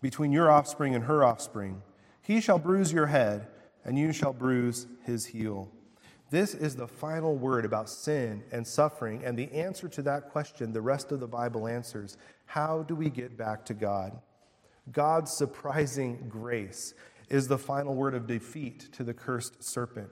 between 0.00 0.32
your 0.32 0.50
offspring 0.50 0.94
and 0.94 1.04
her 1.04 1.22
offspring. 1.22 1.82
He 2.22 2.40
shall 2.40 2.58
bruise 2.58 2.94
your 2.94 3.08
head, 3.08 3.48
and 3.84 3.98
you 3.98 4.10
shall 4.10 4.32
bruise 4.32 4.86
his 5.04 5.26
heel. 5.26 5.70
This 6.30 6.54
is 6.54 6.74
the 6.74 6.88
final 6.88 7.36
word 7.36 7.64
about 7.64 7.88
sin 7.88 8.42
and 8.50 8.66
suffering, 8.66 9.24
and 9.24 9.38
the 9.38 9.50
answer 9.52 9.88
to 9.88 10.02
that 10.02 10.30
question, 10.30 10.72
the 10.72 10.80
rest 10.80 11.12
of 11.12 11.20
the 11.20 11.28
Bible 11.28 11.68
answers 11.68 12.16
how 12.46 12.82
do 12.82 12.94
we 12.94 13.10
get 13.10 13.36
back 13.36 13.64
to 13.66 13.74
God? 13.74 14.18
God's 14.92 15.32
surprising 15.32 16.26
grace 16.28 16.94
is 17.28 17.48
the 17.48 17.58
final 17.58 17.94
word 17.94 18.14
of 18.14 18.26
defeat 18.26 18.92
to 18.92 19.04
the 19.04 19.14
cursed 19.14 19.62
serpent. 19.62 20.08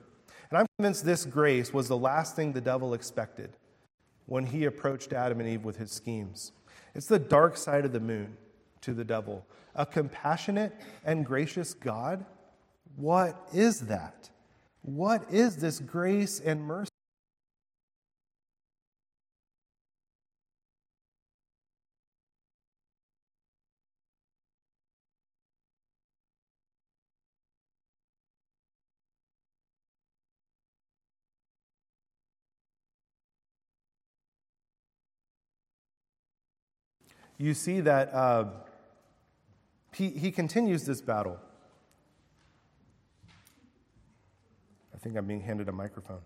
And 0.49 0.59
I'm 0.59 0.67
convinced 0.77 1.05
this 1.05 1.25
grace 1.25 1.73
was 1.73 1.87
the 1.87 1.97
last 1.97 2.35
thing 2.35 2.51
the 2.51 2.61
devil 2.61 2.93
expected 2.93 3.57
when 4.25 4.45
he 4.45 4.65
approached 4.65 5.13
Adam 5.13 5.39
and 5.39 5.49
Eve 5.49 5.63
with 5.63 5.77
his 5.77 5.91
schemes. 5.91 6.51
It's 6.93 7.07
the 7.07 7.19
dark 7.19 7.57
side 7.57 7.85
of 7.85 7.93
the 7.93 7.99
moon 7.99 8.37
to 8.81 8.93
the 8.93 9.03
devil. 9.03 9.45
A 9.75 9.85
compassionate 9.85 10.73
and 11.03 11.25
gracious 11.25 11.73
God? 11.73 12.25
What 12.95 13.47
is 13.53 13.81
that? 13.81 14.29
What 14.85 15.25
is 15.31 15.55
this 15.55 15.79
grace 15.79 16.39
and 16.39 16.63
mercy? 16.63 16.89
you 37.37 37.53
see 37.53 37.81
that 37.81 38.13
uh, 38.13 38.45
he, 39.93 40.09
he 40.09 40.31
continues 40.31 40.85
this 40.85 41.01
battle. 41.01 41.39
Think 45.05 45.17
I'm 45.17 45.27
being 45.27 45.41
handed 45.41 45.69
a 45.69 45.71
microphone. 45.71 46.21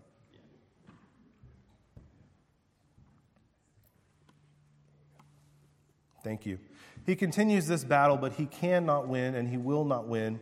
Thank 6.24 6.46
you. 6.46 6.58
He 7.04 7.14
continues 7.14 7.66
this 7.66 7.84
battle, 7.84 8.16
but 8.16 8.32
he 8.32 8.46
cannot 8.46 9.06
win 9.06 9.34
and 9.34 9.50
he 9.50 9.58
will 9.58 9.84
not 9.84 10.08
win. 10.08 10.40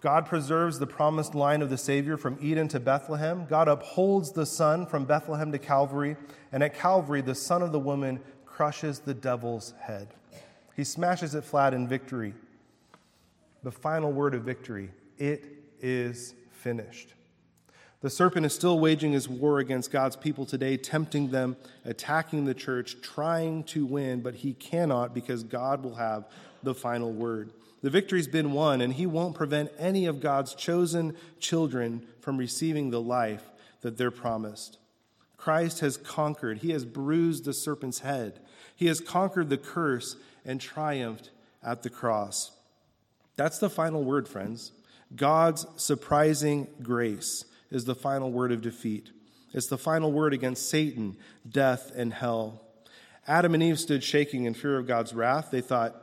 God 0.00 0.24
preserves 0.24 0.78
the 0.78 0.86
promised 0.86 1.34
line 1.34 1.60
of 1.60 1.68
the 1.68 1.76
Savior 1.76 2.16
from 2.16 2.38
Eden 2.40 2.68
to 2.68 2.80
Bethlehem. 2.80 3.44
God 3.44 3.68
upholds 3.68 4.32
the 4.32 4.46
Son 4.46 4.86
from 4.86 5.04
Bethlehem 5.04 5.52
to 5.52 5.58
Calvary. 5.58 6.16
And 6.52 6.62
at 6.62 6.72
Calvary, 6.72 7.20
the 7.20 7.34
Son 7.34 7.60
of 7.60 7.70
the 7.70 7.78
woman 7.78 8.20
crushes 8.46 9.00
the 9.00 9.12
devil's 9.12 9.74
head. 9.78 10.08
He 10.74 10.84
smashes 10.84 11.34
it 11.34 11.44
flat 11.44 11.74
in 11.74 11.86
victory. 11.86 12.32
The 13.62 13.72
final 13.72 14.10
word 14.10 14.34
of 14.34 14.42
victory 14.42 14.90
it 15.18 15.44
is 15.82 16.34
finished. 16.50 17.12
The 18.00 18.10
serpent 18.10 18.46
is 18.46 18.54
still 18.54 18.78
waging 18.78 19.12
his 19.12 19.28
war 19.28 19.58
against 19.58 19.90
God's 19.90 20.14
people 20.14 20.46
today, 20.46 20.76
tempting 20.76 21.30
them, 21.30 21.56
attacking 21.84 22.44
the 22.44 22.54
church, 22.54 23.00
trying 23.02 23.64
to 23.64 23.84
win, 23.84 24.20
but 24.20 24.36
he 24.36 24.52
cannot 24.52 25.14
because 25.14 25.42
God 25.42 25.82
will 25.82 25.96
have 25.96 26.24
the 26.62 26.74
final 26.74 27.12
word. 27.12 27.50
The 27.82 27.90
victory's 27.90 28.28
been 28.28 28.52
won, 28.52 28.80
and 28.80 28.92
he 28.92 29.06
won't 29.06 29.34
prevent 29.34 29.72
any 29.78 30.06
of 30.06 30.20
God's 30.20 30.54
chosen 30.54 31.16
children 31.40 32.06
from 32.20 32.36
receiving 32.36 32.90
the 32.90 33.00
life 33.00 33.50
that 33.80 33.96
they're 33.96 34.10
promised. 34.12 34.78
Christ 35.36 35.80
has 35.80 35.96
conquered. 35.96 36.58
He 36.58 36.70
has 36.70 36.84
bruised 36.84 37.44
the 37.44 37.52
serpent's 37.52 38.00
head. 38.00 38.40
He 38.76 38.86
has 38.86 39.00
conquered 39.00 39.48
the 39.48 39.56
curse 39.56 40.16
and 40.44 40.60
triumphed 40.60 41.30
at 41.64 41.82
the 41.82 41.90
cross. 41.90 42.52
That's 43.36 43.58
the 43.58 43.70
final 43.70 44.04
word, 44.04 44.28
friends. 44.28 44.72
God's 45.14 45.66
surprising 45.76 46.68
grace 46.82 47.44
is 47.70 47.84
the 47.84 47.94
final 47.94 48.30
word 48.30 48.52
of 48.52 48.62
defeat. 48.62 49.10
It's 49.52 49.66
the 49.66 49.78
final 49.78 50.12
word 50.12 50.34
against 50.34 50.68
Satan, 50.68 51.16
death, 51.48 51.90
and 51.94 52.12
hell. 52.12 52.62
Adam 53.26 53.54
and 53.54 53.62
Eve 53.62 53.78
stood 53.78 54.02
shaking 54.02 54.44
in 54.44 54.54
fear 54.54 54.78
of 54.78 54.86
God's 54.86 55.14
wrath. 55.14 55.50
They 55.50 55.60
thought 55.60 55.94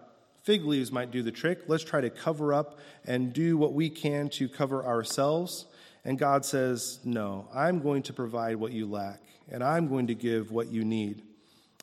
fig 0.44 0.64
leaves 0.66 0.92
might 0.92 1.12
do 1.12 1.24
the 1.24 1.32
trick. 1.32 1.62
Let's 1.68 1.84
try 1.84 2.02
to 2.02 2.10
cover 2.10 2.54
up 2.54 2.80
and 3.06 3.34
do 3.34 3.58
what 3.58 3.74
we 3.74 3.90
can 3.90 4.30
to 4.30 4.48
cover 4.48 4.86
ourselves. 4.86 5.66
And 6.04 6.20
God 6.20 6.46
says, 6.46 7.00
No, 7.04 7.48
I'm 7.54 7.82
going 7.82 8.04
to 8.04 8.14
provide 8.14 8.58
what 8.58 8.72
you 8.72 8.86
lack, 8.86 9.22
and 9.50 9.64
I'm 9.64 9.88
going 9.88 10.08
to 10.08 10.16
give 10.16 10.52
what 10.52 10.68
you 10.68 10.86
need. 10.86 11.24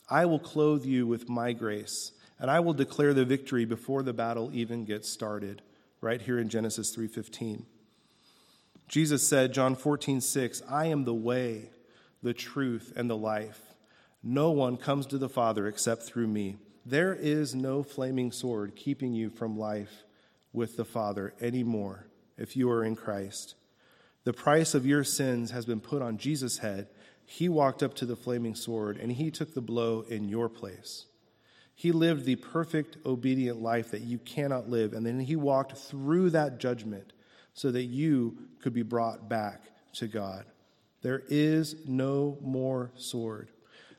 I 0.09 0.25
will 0.25 0.39
clothe 0.39 0.85
you 0.85 1.07
with 1.07 1.29
my 1.29 1.53
grace, 1.53 2.13
and 2.39 2.49
I 2.49 2.61
will 2.61 2.73
declare 2.73 3.13
the 3.13 3.25
victory 3.25 3.65
before 3.65 4.03
the 4.03 4.13
battle 4.13 4.49
even 4.53 4.85
gets 4.85 5.09
started, 5.09 5.61
right 5.99 6.21
here 6.21 6.39
in 6.39 6.49
Genesis 6.49 6.95
3:15. 6.95 7.65
Jesus 8.87 9.27
said, 9.27 9.53
John 9.53 9.75
14, 9.75 10.21
6, 10.21 10.61
I 10.69 10.87
am 10.87 11.05
the 11.05 11.13
way, 11.13 11.69
the 12.21 12.33
truth, 12.33 12.93
and 12.95 13.09
the 13.09 13.17
life. 13.17 13.61
No 14.21 14.51
one 14.51 14.77
comes 14.77 15.05
to 15.07 15.17
the 15.17 15.29
Father 15.29 15.67
except 15.67 16.03
through 16.03 16.27
me. 16.27 16.57
There 16.85 17.13
is 17.13 17.55
no 17.55 17.83
flaming 17.83 18.31
sword 18.31 18.75
keeping 18.75 19.13
you 19.13 19.29
from 19.29 19.57
life 19.57 20.03
with 20.51 20.77
the 20.77 20.85
Father 20.85 21.33
anymore 21.41 22.07
if 22.37 22.55
you 22.55 22.69
are 22.69 22.83
in 22.83 22.95
Christ. 22.95 23.55
The 24.25 24.33
price 24.33 24.73
of 24.73 24.85
your 24.85 25.03
sins 25.03 25.51
has 25.51 25.65
been 25.65 25.81
put 25.81 26.01
on 26.01 26.17
Jesus' 26.17 26.59
head 26.59 26.87
he 27.25 27.49
walked 27.49 27.81
up 27.81 27.93
to 27.95 28.05
the 28.05 28.15
flaming 28.15 28.55
sword 28.55 28.97
and 28.97 29.11
he 29.11 29.31
took 29.31 29.53
the 29.53 29.61
blow 29.61 30.01
in 30.01 30.29
your 30.29 30.49
place. 30.49 31.05
He 31.75 31.91
lived 31.91 32.25
the 32.25 32.35
perfect, 32.35 32.97
obedient 33.05 33.61
life 33.61 33.91
that 33.91 34.01
you 34.01 34.19
cannot 34.19 34.69
live, 34.69 34.93
and 34.93 35.05
then 35.05 35.19
he 35.19 35.35
walked 35.35 35.75
through 35.75 36.29
that 36.31 36.59
judgment 36.59 37.13
so 37.53 37.71
that 37.71 37.83
you 37.83 38.37
could 38.61 38.73
be 38.73 38.81
brought 38.81 39.29
back 39.29 39.61
to 39.93 40.07
God. 40.07 40.45
There 41.01 41.23
is 41.27 41.75
no 41.85 42.37
more 42.41 42.91
sword. 42.95 43.49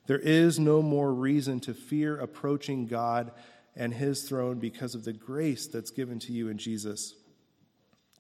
There 0.07 0.19
is 0.19 0.59
no 0.59 0.83
more 0.83 1.13
reason 1.13 1.61
to 1.61 1.75
fear 1.75 2.19
approaching 2.19 2.87
God 2.87 3.31
and 3.77 3.95
his 3.95 4.23
throne 4.23 4.59
because 4.59 4.95
of 4.95 5.05
the 5.05 5.13
grace 5.13 5.67
that's 5.67 5.91
given 5.91 6.19
to 6.21 6.33
you 6.33 6.49
in 6.49 6.59
Jesus. 6.59 7.15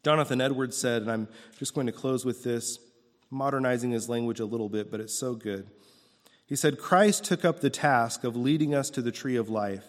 Jonathan 0.02 0.40
Edwards 0.40 0.76
said, 0.76 1.02
and 1.02 1.10
I'm 1.10 1.28
just 1.58 1.74
going 1.74 1.86
to 1.86 1.92
close 1.92 2.24
with 2.24 2.44
this 2.44 2.78
modernizing 3.30 3.90
his 3.90 4.08
language 4.08 4.40
a 4.40 4.44
little 4.44 4.68
bit, 4.68 4.90
but 4.90 5.00
it's 5.00 5.14
so 5.14 5.34
good. 5.34 5.66
He 6.46 6.56
said, 6.56 6.78
Christ 6.78 7.24
took 7.24 7.44
up 7.44 7.60
the 7.60 7.70
task 7.70 8.22
of 8.22 8.36
leading 8.36 8.74
us 8.74 8.90
to 8.90 9.02
the 9.02 9.12
tree 9.12 9.36
of 9.36 9.48
life, 9.48 9.86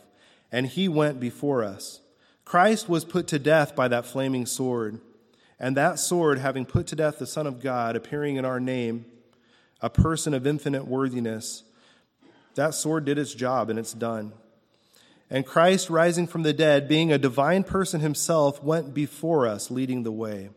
and 0.52 0.68
he 0.68 0.88
went 0.88 1.20
before 1.20 1.64
us. 1.64 2.00
Christ 2.46 2.88
was 2.88 3.04
put 3.04 3.28
to 3.28 3.40
death 3.40 3.76
by 3.76 3.88
that 3.90 4.06
flaming 4.06 4.46
sword, 4.46 5.02
and 5.60 5.78
that 5.78 6.00
sword, 6.00 6.40
having 6.40 6.66
put 6.66 6.88
to 6.88 6.96
death 6.96 7.20
the 7.20 7.28
Son 7.28 7.48
of 7.48 7.62
God, 7.62 7.96
appearing 7.96 8.36
in 8.36 8.46
our 8.46 8.60
name, 8.60 9.06
a 9.82 9.90
person 9.90 10.34
of 10.34 10.46
infinite 10.46 10.86
worthiness, 10.86 11.64
that 12.56 12.74
sword 12.74 13.06
did 13.06 13.18
its 13.18 13.34
job 13.34 13.70
and 13.70 13.78
it's 13.78 13.94
done. 13.94 14.34
And 15.30 15.46
Christ, 15.46 15.90
rising 15.90 16.28
from 16.28 16.44
the 16.44 16.54
dead, 16.54 16.88
being 16.88 17.12
a 17.12 17.18
divine 17.18 17.64
person 17.64 18.02
himself, 18.02 18.64
went 18.64 18.94
before 18.94 19.48
us, 19.48 19.72
leading 19.72 20.04
the 20.04 20.12
way. 20.12 20.50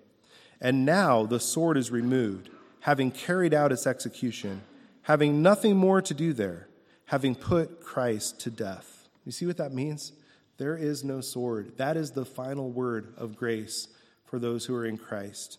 And 0.60 0.84
now 0.84 1.24
the 1.24 1.40
sword 1.40 1.76
is 1.76 1.90
removed 1.90 2.50
having 2.80 3.10
carried 3.10 3.52
out 3.52 3.72
its 3.72 3.86
execution, 3.86 4.62
having 5.02 5.42
nothing 5.42 5.76
more 5.76 6.00
to 6.00 6.14
do 6.14 6.32
there, 6.32 6.68
having 7.06 7.34
put 7.34 7.82
Christ 7.82 8.40
to 8.40 8.50
death. 8.50 9.08
You 9.26 9.32
see 9.32 9.46
what 9.46 9.58
that 9.58 9.74
means? 9.74 10.12
There 10.56 10.76
is 10.76 11.04
no 11.04 11.20
sword. 11.20 11.76
That 11.76 11.96
is 11.96 12.12
the 12.12 12.24
final 12.24 12.70
word 12.70 13.12
of 13.16 13.36
grace 13.36 13.88
for 14.28 14.38
those 14.38 14.66
who 14.66 14.74
are 14.74 14.84
in 14.84 14.98
Christ. 14.98 15.58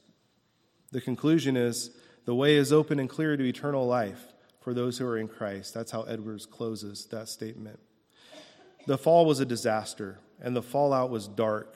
The 0.92 1.02
conclusion 1.02 1.58
is 1.58 1.92
the 2.26 2.36
way 2.36 2.56
is 2.56 2.72
open 2.72 3.00
and 3.00 3.10
clear 3.10 3.36
to 3.36 3.44
eternal 3.44 3.88
life 3.88 4.34
for 4.62 4.74
those 4.74 4.98
who 4.98 5.06
are 5.06 5.18
in 5.18 5.28
Christ. 5.28 5.74
That's 5.74 5.92
how 5.92 6.04
Edwards 6.04 6.46
closes 6.46 7.06
that 7.08 7.30
statement. 7.30 7.80
The 8.86 8.98
fall 8.98 9.26
was 9.26 9.40
a 9.40 9.46
disaster, 9.46 10.20
and 10.42 10.56
the 10.56 10.62
fallout 10.62 11.10
was 11.10 11.28
dark, 11.28 11.76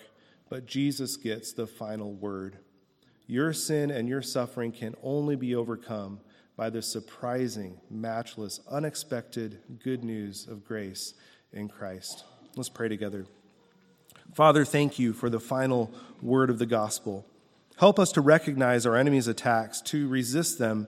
but 0.50 0.66
Jesus 0.66 1.18
gets 1.18 1.54
the 1.54 1.68
final 1.68 2.14
word. 2.14 2.58
Your 3.26 3.54
sin 3.54 3.90
and 3.90 4.08
your 4.08 4.22
suffering 4.22 4.72
can 4.72 4.96
only 5.02 5.36
be 5.36 5.56
overcome 5.56 6.20
by 6.56 6.70
the 6.70 6.82
surprising, 6.82 7.80
matchless, 7.90 8.60
unexpected 8.70 9.60
good 9.84 10.04
news 10.04 10.48
of 10.48 10.64
grace 10.66 11.14
in 11.52 11.68
Christ. 11.68 12.26
Let's 12.56 12.70
pray 12.70 12.90
together. 12.90 13.26
Father, 14.34 14.66
thank 14.66 14.98
you 14.98 15.14
for 15.14 15.30
the 15.30 15.40
final 15.40 15.92
word 16.22 16.50
of 16.50 16.58
the 16.58 16.66
gospel. 16.66 17.26
Help 17.78 18.00
us 18.00 18.12
to 18.14 18.22
recognize 18.22 18.86
our 18.86 18.96
enemy's 18.96 19.28
attacks, 19.28 19.80
to 19.82 20.08
resist 20.08 20.58
them, 20.58 20.88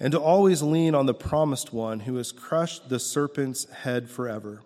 and 0.00 0.10
to 0.12 0.20
always 0.20 0.62
lean 0.62 0.94
on 0.94 1.06
the 1.06 1.14
promised 1.14 1.72
one 1.72 2.00
who 2.00 2.16
has 2.16 2.32
crushed 2.32 2.88
the 2.88 2.98
serpent's 2.98 3.70
head 3.70 4.10
forever. 4.10 4.62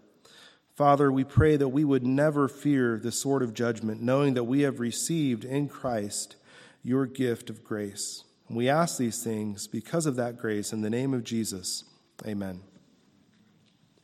Father, 0.74 1.12
we 1.12 1.24
pray 1.24 1.56
that 1.56 1.68
we 1.68 1.84
would 1.84 2.06
never 2.06 2.48
fear 2.48 2.98
the 2.98 3.12
sword 3.12 3.42
of 3.42 3.52
judgment, 3.52 4.00
knowing 4.00 4.34
that 4.34 4.44
we 4.44 4.62
have 4.62 4.80
received 4.80 5.44
in 5.44 5.68
Christ 5.68 6.36
your 6.82 7.04
gift 7.04 7.50
of 7.50 7.64
grace. 7.64 8.24
We 8.48 8.68
ask 8.68 8.96
these 8.96 9.22
things 9.22 9.66
because 9.66 10.06
of 10.06 10.16
that 10.16 10.38
grace 10.38 10.72
in 10.72 10.82
the 10.82 10.90
name 10.90 11.12
of 11.12 11.24
Jesus. 11.24 11.84
Amen. 12.26 12.60